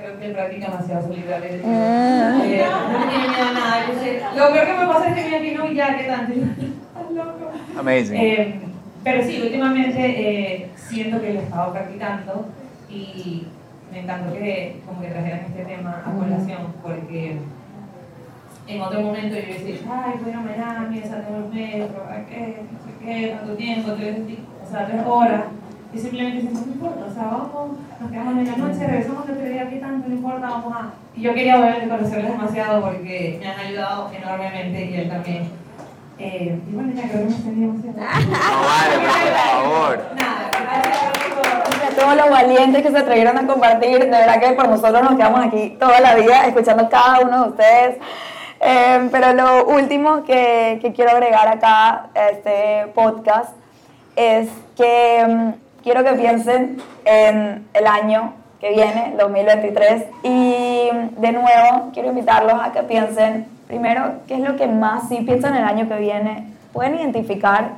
[0.00, 1.66] creo que practica demasiado albedrío.
[1.66, 2.40] Mm.
[2.42, 3.86] Eh, no tiene miedo a nada.
[3.86, 6.04] Yo sé, lo peor que me pasa es que viene aquí no y ya, ¿qué
[6.04, 6.32] tanto?
[7.14, 7.50] loco.
[7.78, 8.16] Amazing.
[8.16, 8.60] Eh,
[9.02, 12.46] pero sí, últimamente eh, siento que lo he estado practicando
[12.88, 13.46] y
[13.92, 17.38] me encantó que como que trajeran este tema a colación porque
[18.66, 22.62] en otro momento yo decía, ay, voy a Miami, salgo los metros, ¿qué?
[22.72, 24.18] No sé qué, tanto tiempo, tres,
[24.64, 25.42] o sea, tres horas.
[25.92, 29.50] Y simplemente dicen, no importa, o sea, vamos, nos quedamos en la noche, regresamos de
[29.50, 30.08] día, ¿qué tanto?
[30.08, 30.90] No importa, vamos a...
[31.16, 35.50] Y yo quería obviamente conocerles demasiado porque me han ayudado enormemente y él también.
[36.20, 37.98] Eh, y bueno, ya creo que me extendí demasiado.
[37.98, 39.98] No vale, por favor.
[40.14, 40.39] Nada,
[40.70, 43.98] a todos los valientes que se atrevieron a compartir.
[43.98, 47.50] De verdad que por nosotros nos quedamos aquí toda la vida escuchando cada uno de
[47.50, 47.96] ustedes.
[48.60, 53.54] Eh, pero lo último que, que, quiero agregar acá a este podcast
[54.16, 55.52] es que um,
[55.82, 60.04] quiero que piensen en el año que viene, 2023.
[60.24, 65.22] Y de nuevo, quiero invitarlos a que piensen primero qué es lo que más, si
[65.22, 67.70] piensan en el año que viene, pueden identificar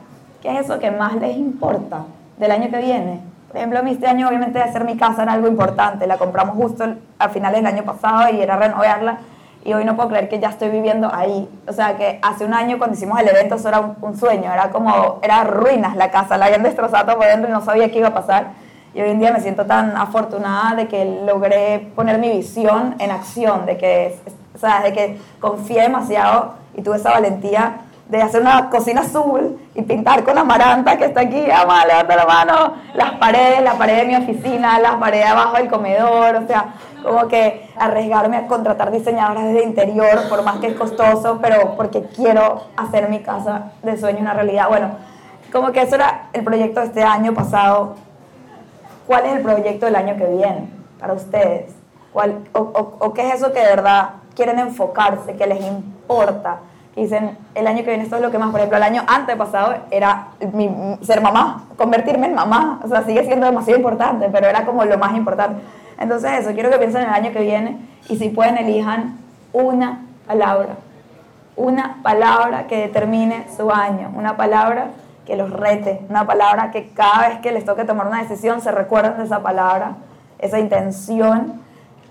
[0.42, 2.04] qué es eso que más les importa
[2.38, 3.20] del año que viene.
[3.48, 6.84] Por ejemplo, a este año obviamente hacer mi casa era algo importante, la compramos justo
[7.18, 9.18] al final del año pasado y era renovarla
[9.64, 11.48] y hoy no puedo creer que ya estoy viviendo ahí.
[11.68, 14.52] O sea, que hace un año cuando hicimos el evento eso era un, un sueño,
[14.52, 17.98] era como, era ruinas la casa, la habían destrozado por dentro y no sabía qué
[17.98, 18.46] iba a pasar.
[18.94, 23.10] Y hoy en día me siento tan afortunada de que logré poner mi visión en
[23.10, 24.18] acción, de que,
[24.54, 27.76] o sea, de que confié demasiado y tuve esa valentía
[28.12, 32.26] de hacer una cocina azul y pintar con amaranta que está aquí, ama, levanta la
[32.26, 36.74] mano, las paredes, la pared de mi oficina, las paredes abajo del comedor, o sea,
[37.02, 42.02] como que arriesgarme a contratar diseñadoras de interior, por más que es costoso, pero porque
[42.14, 44.68] quiero hacer mi casa de sueño una realidad.
[44.68, 44.90] Bueno,
[45.50, 47.94] como que eso era el proyecto de este año pasado.
[49.06, 50.68] ¿Cuál es el proyecto del año que viene
[51.00, 51.72] para ustedes?
[52.12, 56.58] ¿Cuál, o, o, o qué es eso que de verdad quieren enfocarse, que les importa?
[56.94, 59.02] Que dicen, el año que viene esto es lo que más, por ejemplo, el año
[59.06, 60.70] antepasado era mi,
[61.02, 64.98] ser mamá, convertirme en mamá, o sea, sigue siendo demasiado importante, pero era como lo
[64.98, 65.62] más importante.
[65.98, 67.78] Entonces eso, quiero que piensen en el año que viene
[68.08, 69.18] y si pueden elijan
[69.52, 70.76] una palabra,
[71.56, 74.88] una palabra que determine su año, una palabra
[75.24, 78.72] que los rete, una palabra que cada vez que les toque tomar una decisión se
[78.72, 79.94] recuerden de esa palabra,
[80.38, 81.61] esa intención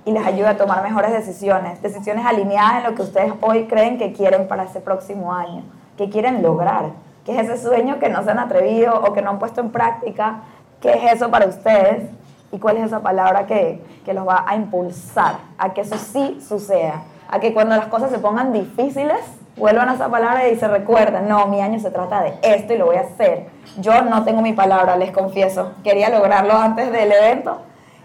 [0.05, 3.97] y les ayude a tomar mejores decisiones, decisiones alineadas en lo que ustedes hoy creen
[3.97, 5.63] que quieren para ese próximo año,
[5.97, 6.91] que quieren lograr,
[7.25, 9.71] que es ese sueño que no se han atrevido o que no han puesto en
[9.71, 10.41] práctica,
[10.79, 12.09] qué es eso para ustedes
[12.51, 16.39] ¿Y cuál es esa palabra que, que los va a impulsar a que eso sí
[16.45, 17.03] suceda?
[17.29, 19.19] A que cuando las cosas se pongan difíciles,
[19.55, 22.77] vuelvan a esa palabra y se recuerden, no, mi año se trata de esto y
[22.77, 23.47] lo voy a hacer.
[23.79, 25.71] Yo no tengo mi palabra, les confieso.
[25.81, 27.61] Quería lograrlo antes del evento.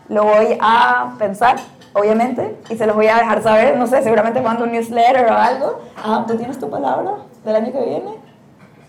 [0.09, 1.57] Lo voy a pensar,
[1.97, 3.77] obviamente, y se los voy a dejar saber.
[3.77, 5.81] No sé, seguramente mando un newsletter o algo.
[5.97, 7.13] Ah, ¿tú tienes tu palabra
[7.45, 8.11] del año que viene?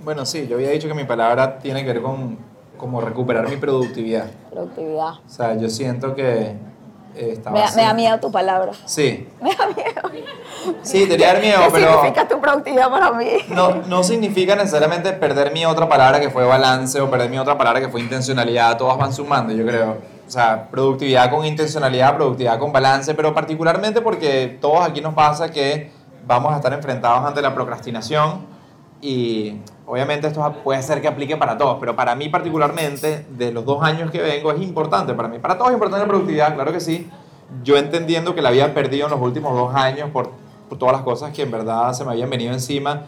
[0.02, 2.38] Bueno, sí, yo había dicho que mi palabra tiene que ver con
[2.78, 4.26] como recuperar mi productividad.
[4.52, 5.14] Productividad.
[5.26, 6.56] O sea, yo siento que
[7.16, 8.72] eh, Me, da- me da miedo tu palabra.
[8.86, 10.22] Sí, Me da miedo.
[10.84, 13.30] sí, te dar miedo, ¿Qué pero significa tu productividad para mí?
[13.50, 17.58] no, no significa necesariamente perder mi otra palabra que fue balance o perder mi otra
[17.58, 18.78] palabra que fue intencionalidad.
[18.78, 19.98] Todas van sumando, yo creo.
[20.28, 25.50] O sea, productividad con intencionalidad, productividad con balance, pero particularmente porque todos aquí nos pasa
[25.50, 25.90] que
[26.28, 28.46] vamos a estar enfrentados ante la procrastinación
[29.00, 33.64] y obviamente esto puede ser que aplique para todos, pero para mí particularmente, de los
[33.64, 35.40] dos años que vengo, es importante para mí.
[35.40, 37.10] Para todos es importante la productividad, claro que sí.
[37.64, 40.32] Yo entendiendo que la había perdido en los últimos dos años por,
[40.68, 43.04] por todas las cosas que en verdad se me habían venido encima,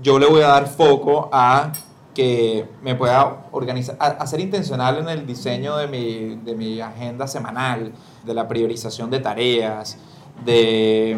[0.00, 1.72] yo le voy a dar foco a
[2.14, 3.96] que me pueda organizar,
[4.26, 7.92] ser intencional en el diseño de mi, de mi agenda semanal,
[8.24, 9.96] de la priorización de tareas,
[10.44, 11.16] de,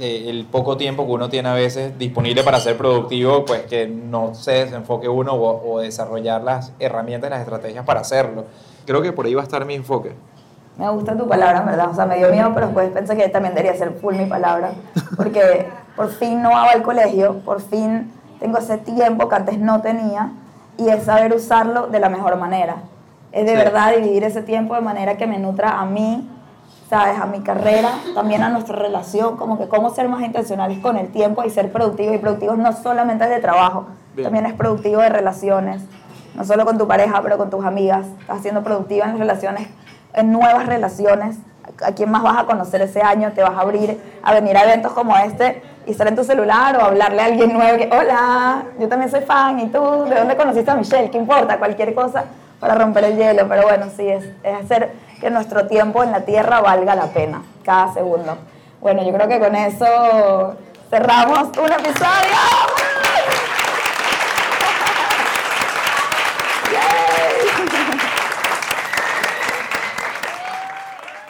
[0.00, 4.34] el poco tiempo que uno tiene a veces disponible para ser productivo, pues que no
[4.34, 8.46] se desenfoque uno o, o desarrollar las herramientas y las estrategias para hacerlo.
[8.84, 10.12] Creo que por ahí va a estar mi enfoque.
[10.76, 11.90] Me gusta tu palabra, verdad.
[11.90, 14.72] O sea, me dio miedo, pero después pensé que también debería ser full mi palabra.
[15.16, 18.10] Porque por fin no hago al colegio, por fin
[18.42, 20.30] tengo ese tiempo que antes no tenía
[20.76, 22.76] y es saber usarlo de la mejor manera.
[23.30, 23.56] Es de Sí.
[23.56, 26.28] verdad dividir ese tiempo de manera que me nutra a mí,
[26.90, 27.20] ¿sabes?
[27.20, 31.06] A mi carrera, también a nuestra relación, como que cómo ser más intencionales con el
[31.12, 32.16] tiempo y ser productivos.
[32.16, 33.86] Y productivos no solamente es de trabajo,
[34.16, 34.24] Bien.
[34.24, 35.82] también es productivo de relaciones,
[36.34, 38.06] no solo con tu pareja, pero con tus amigas.
[38.22, 39.68] Estás siendo productiva en relaciones,
[40.14, 41.38] en nuevas relaciones.
[41.86, 43.30] ¿A quién más vas a conocer ese año?
[43.32, 46.76] Te vas a abrir a venir a eventos como este y estar en tu celular
[46.76, 50.04] o hablarle a alguien nuevo que, hola, yo también soy fan, ¿y tú?
[50.04, 51.10] ¿De dónde conociste a Michelle?
[51.10, 51.58] ¿Qué importa?
[51.58, 52.24] Cualquier cosa
[52.60, 53.48] para romper el hielo.
[53.48, 57.92] Pero bueno, sí, es, hacer que nuestro tiempo en la tierra valga la pena, cada
[57.92, 58.38] segundo.
[58.80, 60.56] Bueno, yo creo que con eso
[60.90, 62.06] cerramos un episodio.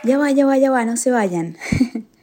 [0.05, 1.57] Ya va, ya va, ya va, no se vayan.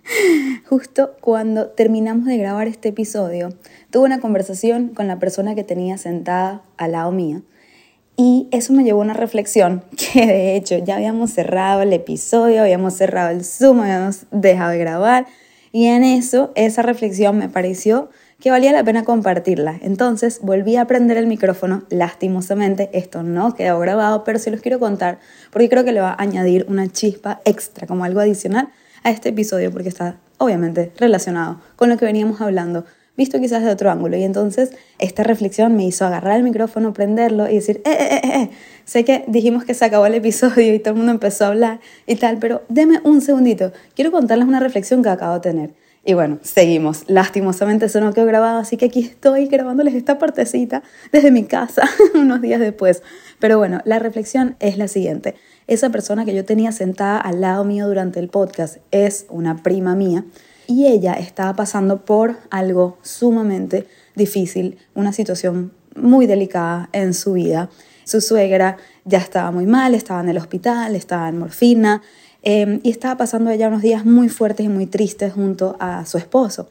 [0.69, 3.49] Justo cuando terminamos de grabar este episodio,
[3.89, 7.41] tuve una conversación con la persona que tenía sentada al lado mío.
[8.15, 12.61] Y eso me llevó a una reflexión que de hecho ya habíamos cerrado el episodio,
[12.61, 15.25] habíamos cerrado el Zoom, habíamos dejado de grabar.
[15.71, 19.79] Y en eso, esa reflexión me pareció que valía la pena compartirla.
[19.81, 24.77] Entonces volví a prender el micrófono, lastimosamente, esto no quedó grabado, pero se los quiero
[24.79, 25.17] contar
[25.49, 28.69] porque creo que le va a añadir una chispa extra, como algo adicional
[29.01, 32.85] a este episodio, porque está obviamente relacionado con lo que veníamos hablando,
[33.15, 34.17] visto quizás de otro ángulo.
[34.17, 38.31] Y entonces esta reflexión me hizo agarrar el micrófono, prenderlo y decir, eh, eh, eh,
[38.41, 38.49] eh,
[38.85, 41.79] sé que dijimos que se acabó el episodio y todo el mundo empezó a hablar
[42.07, 45.69] y tal, pero deme un segundito, quiero contarles una reflexión que acabo de tener.
[46.05, 47.03] Y bueno, seguimos.
[47.07, 50.81] Lastimosamente eso no quedó grabado, así que aquí estoy grabándoles esta partecita
[51.11, 51.83] desde mi casa
[52.15, 53.03] unos días después.
[53.39, 55.35] Pero bueno, la reflexión es la siguiente.
[55.69, 59.93] Esa persona que yo tenía sentada al lado mío durante el podcast es una prima
[59.93, 60.25] mía
[60.65, 67.69] y ella estaba pasando por algo sumamente difícil, una situación muy delicada en su vida.
[68.03, 72.01] Su suegra ya estaba muy mal, estaba en el hospital, estaba en morfina,
[72.41, 76.17] eh, y estaba pasando ella unos días muy fuertes y muy tristes junto a su
[76.17, 76.67] esposo.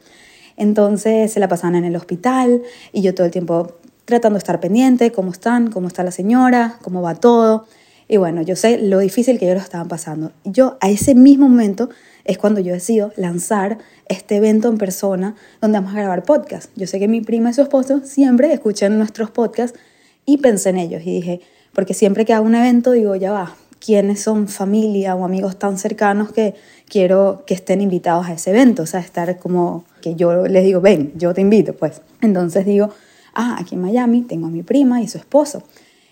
[0.57, 4.59] Entonces se la pasaban en el hospital y yo todo el tiempo tratando de estar
[4.59, 7.65] pendiente, cómo están, cómo está la señora, cómo va todo.
[8.11, 10.31] Y bueno, yo sé lo difícil que ellos lo estaban pasando.
[10.43, 11.89] Yo a ese mismo momento
[12.25, 13.77] es cuando yo decido lanzar
[14.07, 16.71] este evento en persona donde vamos a grabar podcast.
[16.75, 19.79] Yo sé que mi prima y su esposo siempre escuchan nuestros podcasts
[20.25, 21.41] y pensé en ellos y dije,
[21.71, 25.77] porque siempre que hago un evento digo, ya va, quiénes son familia o amigos tan
[25.77, 26.55] cercanos que
[26.87, 30.81] quiero que estén invitados a ese evento, o sea, estar como que yo les digo,
[30.81, 32.01] ven, yo te invito, pues.
[32.21, 32.89] Entonces digo,
[33.35, 35.61] ah, aquí en Miami tengo a mi prima y su esposo.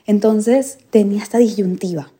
[0.07, 2.11] Entonces tenía esta disyuntiva,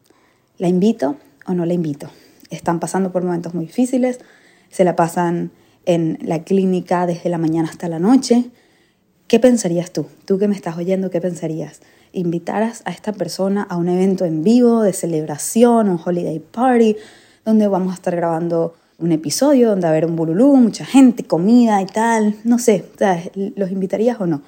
[0.60, 1.16] ¿la invito
[1.48, 2.10] o no la invito?
[2.52, 4.20] Están pasando por momentos muy difíciles,
[4.70, 5.52] se la pasan
[5.86, 8.52] en la clínica desde la mañana hasta la noche.
[9.28, 10.06] ¿Qué pensarías tú?
[10.26, 11.82] Tú que me estás oyendo, ¿qué pensarías?
[12.14, 16.96] invitaras a esta persona a un evento en vivo de celebración, un holiday party,
[17.46, 21.24] donde vamos a estar grabando un episodio, donde va a haber un bululú, mucha gente,
[21.24, 22.86] comida y tal, no sé.
[23.56, 24.42] ¿los invitarías o no?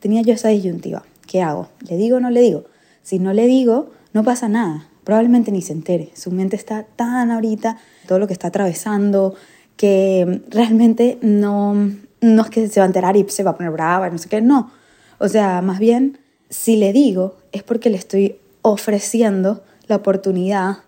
[0.00, 1.68] Tenía yo esa disyuntiva, ¿qué hago?
[1.88, 2.64] ¿Le digo o no le digo?
[3.04, 6.10] Si no le digo, no pasa nada, probablemente ni se entere.
[6.14, 7.78] Su mente está tan ahorita,
[8.08, 9.34] todo lo que está atravesando,
[9.76, 11.74] que realmente no,
[12.22, 14.28] no es que se va a enterar y se va a poner brava, no sé
[14.28, 14.70] qué, no.
[15.18, 16.18] O sea, más bien,
[16.48, 20.78] si le digo, es porque le estoy ofreciendo la oportunidad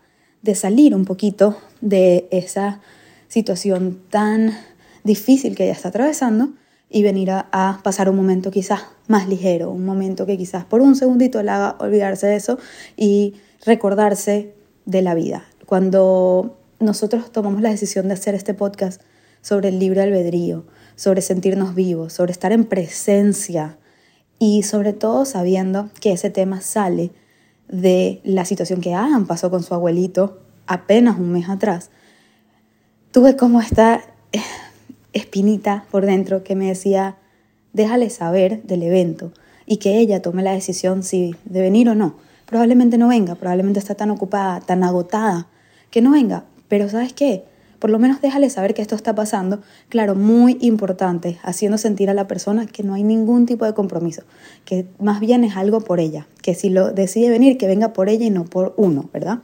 [0.40, 2.80] de salir un poquito de esa
[3.28, 4.56] situación tan
[5.05, 6.51] difícil que ella está atravesando
[6.88, 10.94] y venir a, pasar un momento quizás más ligero, un momento que quizás por un
[10.94, 12.58] segundito le haga olvidarse de eso
[12.96, 13.34] y
[13.64, 14.54] recordarse
[14.84, 15.44] de la vida.
[15.66, 19.02] Cuando nosotros tomamos la decisión de hacer este podcast
[19.40, 20.64] sobre el libre albedrío,
[20.94, 23.78] sobre sentirnos vivos, sobre estar en presencia
[24.38, 27.12] y sobre todo sabiendo que ese tema sale
[27.68, 31.90] de la situación que Adam pasó con su abuelito apenas un mes atrás,
[33.10, 34.02] tuve como esta
[35.16, 37.16] espinita por dentro que me decía,
[37.72, 39.32] déjale saber del evento
[39.66, 42.16] y que ella tome la decisión si de venir o no.
[42.47, 45.48] Probablemente no venga, probablemente está tan ocupada, tan agotada,
[45.90, 46.44] que no venga.
[46.68, 47.44] Pero ¿sabes qué?
[47.78, 49.60] Por lo menos déjale saber que esto está pasando.
[49.88, 54.22] Claro, muy importante, haciendo sentir a la persona que no hay ningún tipo de compromiso,
[54.64, 58.09] que más bien es algo por ella, que si lo decide venir, que venga por
[58.09, 59.40] ella y no por uno, ¿verdad?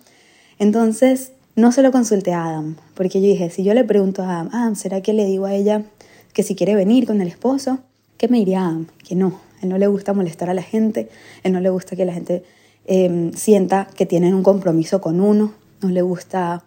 [0.59, 4.41] Entonces, no se lo consulté a Adam, porque yo dije, si yo le pregunto a
[4.41, 5.85] Adam, Adam, ¿será que le digo a ella
[6.33, 7.81] que si quiere venir con el esposo?
[8.17, 8.87] ¿Qué me diría Adam?
[9.07, 11.11] Que no, él no le gusta molestar a la gente,
[11.43, 12.43] él no le gusta que la gente
[12.87, 15.53] em, sienta que tienen un compromiso con uno,
[15.83, 16.65] no le gusta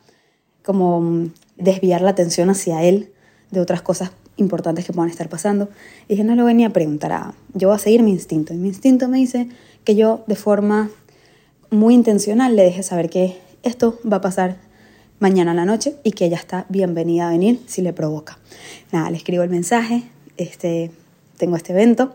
[0.63, 3.11] como mm, desviar la atención hacia él
[3.51, 5.69] de otras cosas importantes que puedan estar pasando.
[6.07, 8.53] Y dije, no lo venía a preguntar a Adam, yo voy a seguir mi instinto.
[8.53, 9.49] Y mi instinto me dice
[9.83, 10.91] que yo de forma
[11.71, 14.57] muy intencional le deje saber que esto va a pasar
[15.19, 18.37] mañana a la noche y que ella está bienvenida a venir si le provoca.
[18.91, 20.03] Nada, le escribo el mensaje,
[20.37, 20.91] este,
[21.37, 22.13] tengo este evento,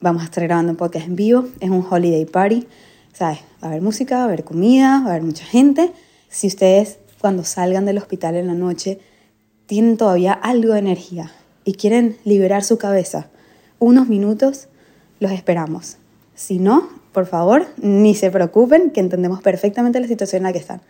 [0.00, 2.66] vamos a estar grabando un podcast en vivo, es un holiday party,
[3.12, 3.38] ¿sabes?
[3.62, 5.92] Va a haber música, va a haber comida, va a haber mucha gente.
[6.28, 9.00] Si ustedes cuando salgan del hospital en la noche
[9.66, 11.32] tienen todavía algo de energía
[11.64, 13.28] y quieren liberar su cabeza
[13.78, 14.68] unos minutos,
[15.18, 15.96] los esperamos.
[16.34, 20.58] Si no, por favor, ni se preocupen, que entendemos perfectamente la situación en la que
[20.58, 20.82] están.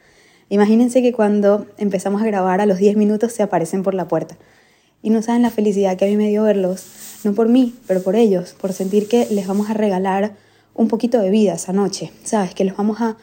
[0.48, 4.36] Imagínense que cuando empezamos a grabar a los 10 minutos se aparecen por la puerta.
[5.02, 6.84] Y no saben la felicidad que a mí me dio verlos,
[7.24, 10.34] no por mí, pero por ellos, por sentir que les vamos a regalar
[10.74, 12.54] un poquito de vida esa noche, ¿sabes?
[12.54, 13.16] Que los vamos a,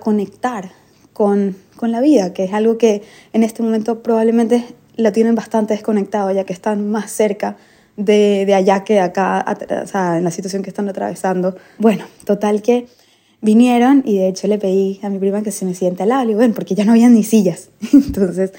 [0.00, 0.70] conectar
[1.14, 3.02] con, con la vida, que es algo que
[3.32, 4.62] en este momento probablemente
[4.96, 7.56] lo tienen bastante desconectado, ya que están más cerca
[7.96, 9.44] de, de allá que de acá,
[9.82, 11.56] o sea, en la situación que están atravesando.
[11.78, 12.86] Bueno, total que
[13.40, 16.22] vinieron y de hecho le pedí a mi prima que se me siente al lado.
[16.22, 17.70] Le digo, bueno, porque ya no había ni sillas.
[17.92, 18.52] Entonces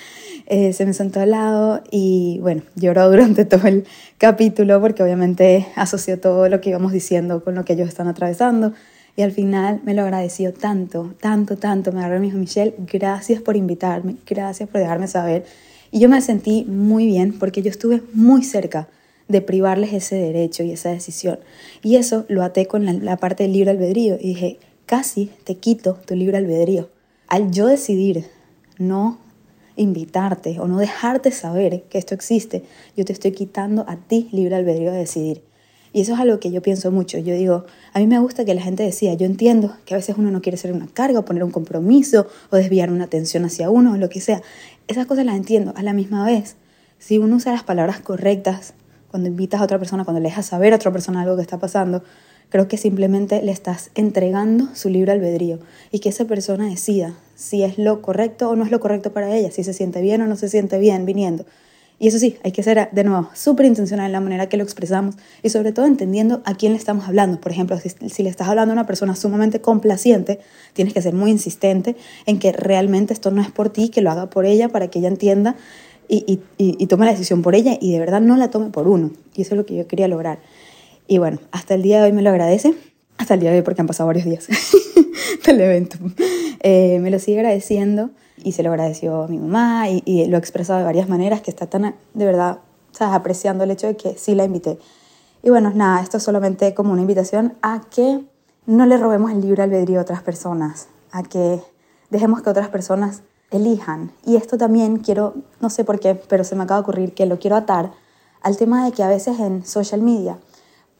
[0.48, 3.86] eh, se me sentó al lado y bueno, lloró durante todo el
[4.18, 8.74] capítulo porque obviamente asoció todo lo que íbamos diciendo con lo que ellos están atravesando.
[9.16, 11.92] Y al final me lo agradeció tanto, tanto, tanto.
[11.92, 15.46] Me agarró y me dijo, Michelle, gracias por invitarme, gracias por dejarme saber.
[15.92, 18.88] Y yo me sentí muy bien porque yo estuve muy cerca
[19.28, 21.40] de privarles ese derecho y esa decisión.
[21.84, 24.60] Y eso lo até con la, la parte del libre albedrío y dije,
[24.90, 26.90] casi te quito tu libre albedrío.
[27.28, 28.26] Al yo decidir
[28.80, 29.20] no
[29.76, 32.64] invitarte o no dejarte saber que esto existe,
[32.98, 35.44] yo te estoy quitando a ti libre albedrío de decidir.
[35.94, 37.20] Y eso es algo que yo pienso mucho.
[37.20, 40.16] Yo digo, a mí me gusta que la gente decida, yo entiendo que a veces
[40.18, 43.70] uno no quiere ser una carga o poner un compromiso o desviar una atención hacia
[43.70, 44.42] uno o lo que sea.
[44.88, 45.72] Esas cosas las entiendo.
[45.76, 46.56] A la misma vez,
[46.98, 48.74] si uno usa las palabras correctas
[49.12, 51.60] cuando invitas a otra persona, cuando le dejas saber a otra persona algo que está
[51.60, 52.04] pasando,
[52.50, 55.60] Creo que simplemente le estás entregando su libre albedrío
[55.92, 59.36] y que esa persona decida si es lo correcto o no es lo correcto para
[59.36, 61.46] ella, si se siente bien o no se siente bien viniendo.
[62.00, 64.64] Y eso sí, hay que ser de nuevo súper intencional en la manera que lo
[64.64, 67.42] expresamos y sobre todo entendiendo a quién le estamos hablando.
[67.42, 70.40] Por ejemplo, si, le estás hablando a una persona sumamente complaciente,
[70.74, 74.10] tienes que ser muy insistente en que realmente esto no es por ti, que lo
[74.12, 75.56] haga por ella para que ella entienda
[76.08, 79.12] y, y tome la decisión por ella y de verdad no la tome por uno.
[79.36, 80.40] Y eso es lo que yo quería lograr.
[81.10, 82.76] Y bueno, hasta el día de hoy me lo agradece,
[83.18, 84.48] hasta el día de hoy porque han pasado varios días
[85.46, 85.98] del evento.
[86.60, 90.40] Eh, me lo sigue agradeciendo y se lo agradeció a mi mamá y, lo he
[90.40, 92.60] expresado de varias maneras que está tan, de verdad,
[92.92, 93.16] ¿sabes?
[93.16, 94.78] apreciando el hecho de que sí la invité.
[95.42, 98.24] Y bueno, nada, esto es solamente como una invitación a que
[98.68, 101.60] no le robemos el libre albedrío a otras personas, a que
[102.12, 104.12] dejemos que otras personas elijan.
[104.28, 107.26] Y esto también quiero, no sé por qué, pero se me acaba de ocurrir que
[107.26, 107.94] lo quiero atar
[108.44, 110.38] al tema de que a veces en social media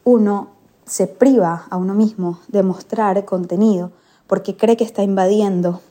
[0.04, 0.50] uno
[0.86, 3.92] se priva a uno mismo de mostrar contenido
[4.28, 5.82] porque cree que está invadiendo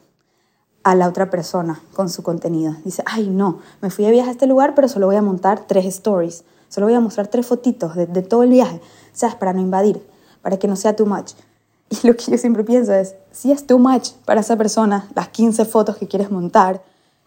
[0.83, 2.75] a la otra persona con su contenido.
[2.85, 5.67] Dice, ay no, me fui de viaje a este lugar, pero solo voy a montar
[5.67, 8.81] tres stories, solo voy a mostrar tres fotitos de, todo el viaje,
[9.13, 9.37] ¿sabes?
[9.37, 10.03] Para no invadir,
[10.41, 11.33] para que no sea too much.
[11.91, 15.29] Y lo que yo siempre pienso es, si es too much para esa persona, las
[15.29, 16.83] 15 fotos que quieres montar,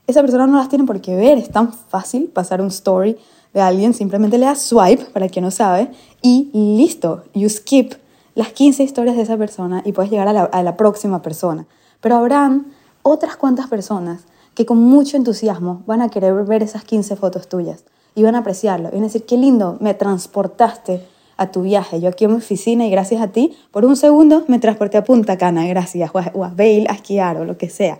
[0.05, 1.37] esa persona no las tiene por qué ver.
[1.37, 3.17] Es tan fácil pasar un story
[3.53, 5.91] de alguien, simplemente le das swipe, para quien no sabe,
[6.21, 7.93] y listo, you skip
[8.35, 11.65] las 15 historias de esa persona y puedes llegar a la, próxima persona.
[11.99, 12.67] Pero habrán
[13.03, 14.21] otras cuantas personas
[14.55, 17.83] que con mucho entusiasmo van a querer ver esas 15 fotos tuyas
[18.15, 18.89] y van a apreciarlo.
[18.89, 21.05] Y van a decir, qué lindo, me transportaste
[21.37, 21.99] a tu viaje.
[21.99, 25.03] Yo aquí en mi oficina y gracias a ti, por un segundo me transporté a
[25.03, 27.97] Punta Cana, gracias, o a, o a esquiar o lo que sea.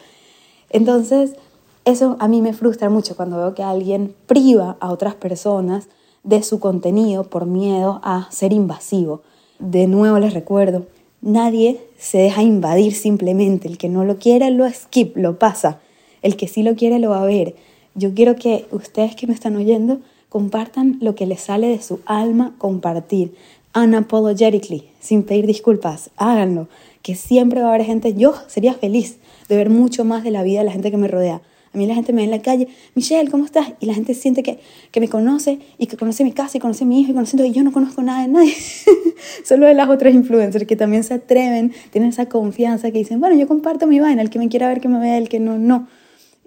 [0.69, 1.35] Entonces,
[1.85, 5.87] eso a mí me frustra mucho cuando veo que alguien priva a otras personas
[6.23, 9.21] de su contenido por miedo a ser invasivo.
[9.59, 10.85] De nuevo les recuerdo,
[11.21, 13.67] nadie se deja invadir simplemente.
[13.67, 15.79] El que no lo quiere lo skip, lo pasa.
[16.21, 17.55] El que sí lo quiere lo va a ver.
[17.95, 19.99] Yo quiero que ustedes que me están oyendo
[20.29, 23.35] compartan lo que les sale de su alma compartir.
[23.75, 26.11] Unapologetically, sin pedir disculpas.
[26.17, 26.67] Háganlo.
[27.01, 28.13] Que siempre va a haber gente.
[28.13, 29.17] Yo sería feliz
[29.49, 31.41] de ver mucho más de la vida de la gente que me rodea.
[31.73, 33.73] A mí la gente me ve en la calle, Michelle, ¿cómo estás?
[33.79, 34.59] Y la gente siente que,
[34.91, 37.37] que me conoce y que conoce mi casa y conoce a mi hijo y conoce
[37.37, 37.47] todo.
[37.47, 38.53] Y yo no conozco nada de nadie.
[39.45, 43.37] Solo de las otras influencers que también se atreven, tienen esa confianza que dicen, bueno,
[43.37, 45.57] yo comparto mi vaina, el que me quiera ver que me vea, el que no,
[45.57, 45.87] no.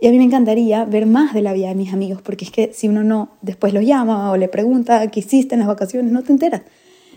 [0.01, 2.51] Y a mí me encantaría ver más de la vida de mis amigos, porque es
[2.51, 6.13] que si uno no después los llama o le pregunta qué hiciste en las vacaciones,
[6.13, 6.63] no te enteras.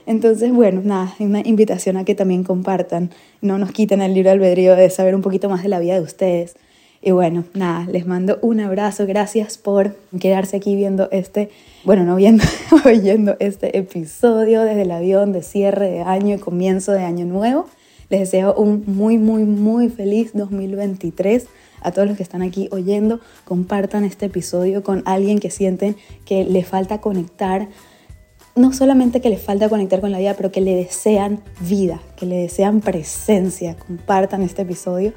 [0.05, 3.11] Entonces, bueno, nada, una invitación a que también compartan,
[3.41, 6.01] no nos quiten el libre albedrío de saber un poquito más de la vida de
[6.01, 6.55] ustedes.
[7.01, 11.49] Y bueno, nada, les mando un abrazo, gracias por quedarse aquí viendo este,
[11.83, 12.43] bueno, no viendo,
[12.85, 17.67] oyendo este episodio desde el avión de cierre de año y comienzo de año nuevo.
[18.09, 21.45] Les deseo un muy, muy, muy feliz 2023
[21.81, 23.19] a todos los que están aquí oyendo.
[23.45, 25.95] Compartan este episodio con alguien que sienten
[26.25, 27.67] que le falta conectar
[28.55, 32.25] no solamente que le falta conectar con la vida, pero que le desean vida, que
[32.25, 33.75] le desean presencia.
[33.77, 35.13] Compartan este episodio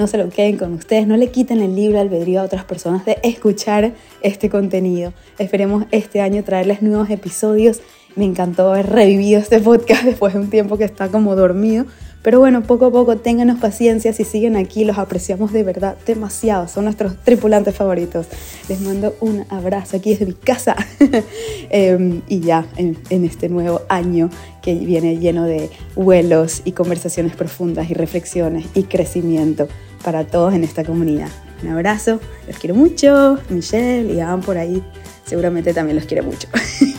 [0.00, 3.04] no se lo queden con ustedes, no le quiten el libre albedrío a otras personas
[3.04, 5.12] de escuchar este contenido.
[5.38, 7.82] Esperemos este año traerles nuevos episodios.
[8.16, 11.84] Me encantó haber revivido este podcast después de un tiempo que está como dormido.
[12.22, 16.66] Pero bueno, poco a poco ténganos paciencia, si siguen aquí los apreciamos de verdad demasiado,
[16.66, 18.26] son nuestros tripulantes favoritos.
[18.70, 20.76] Les mando un abrazo aquí desde mi casa
[21.70, 24.30] eh, y ya en, en este nuevo año
[24.62, 29.68] que viene lleno de vuelos y conversaciones profundas y reflexiones y crecimiento
[30.02, 31.28] para todos en esta comunidad.
[31.62, 34.82] Un abrazo, los quiero mucho, Michelle y Adam por ahí
[35.30, 36.48] seguramente también los quiere mucho.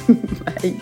[0.61, 0.77] Bye.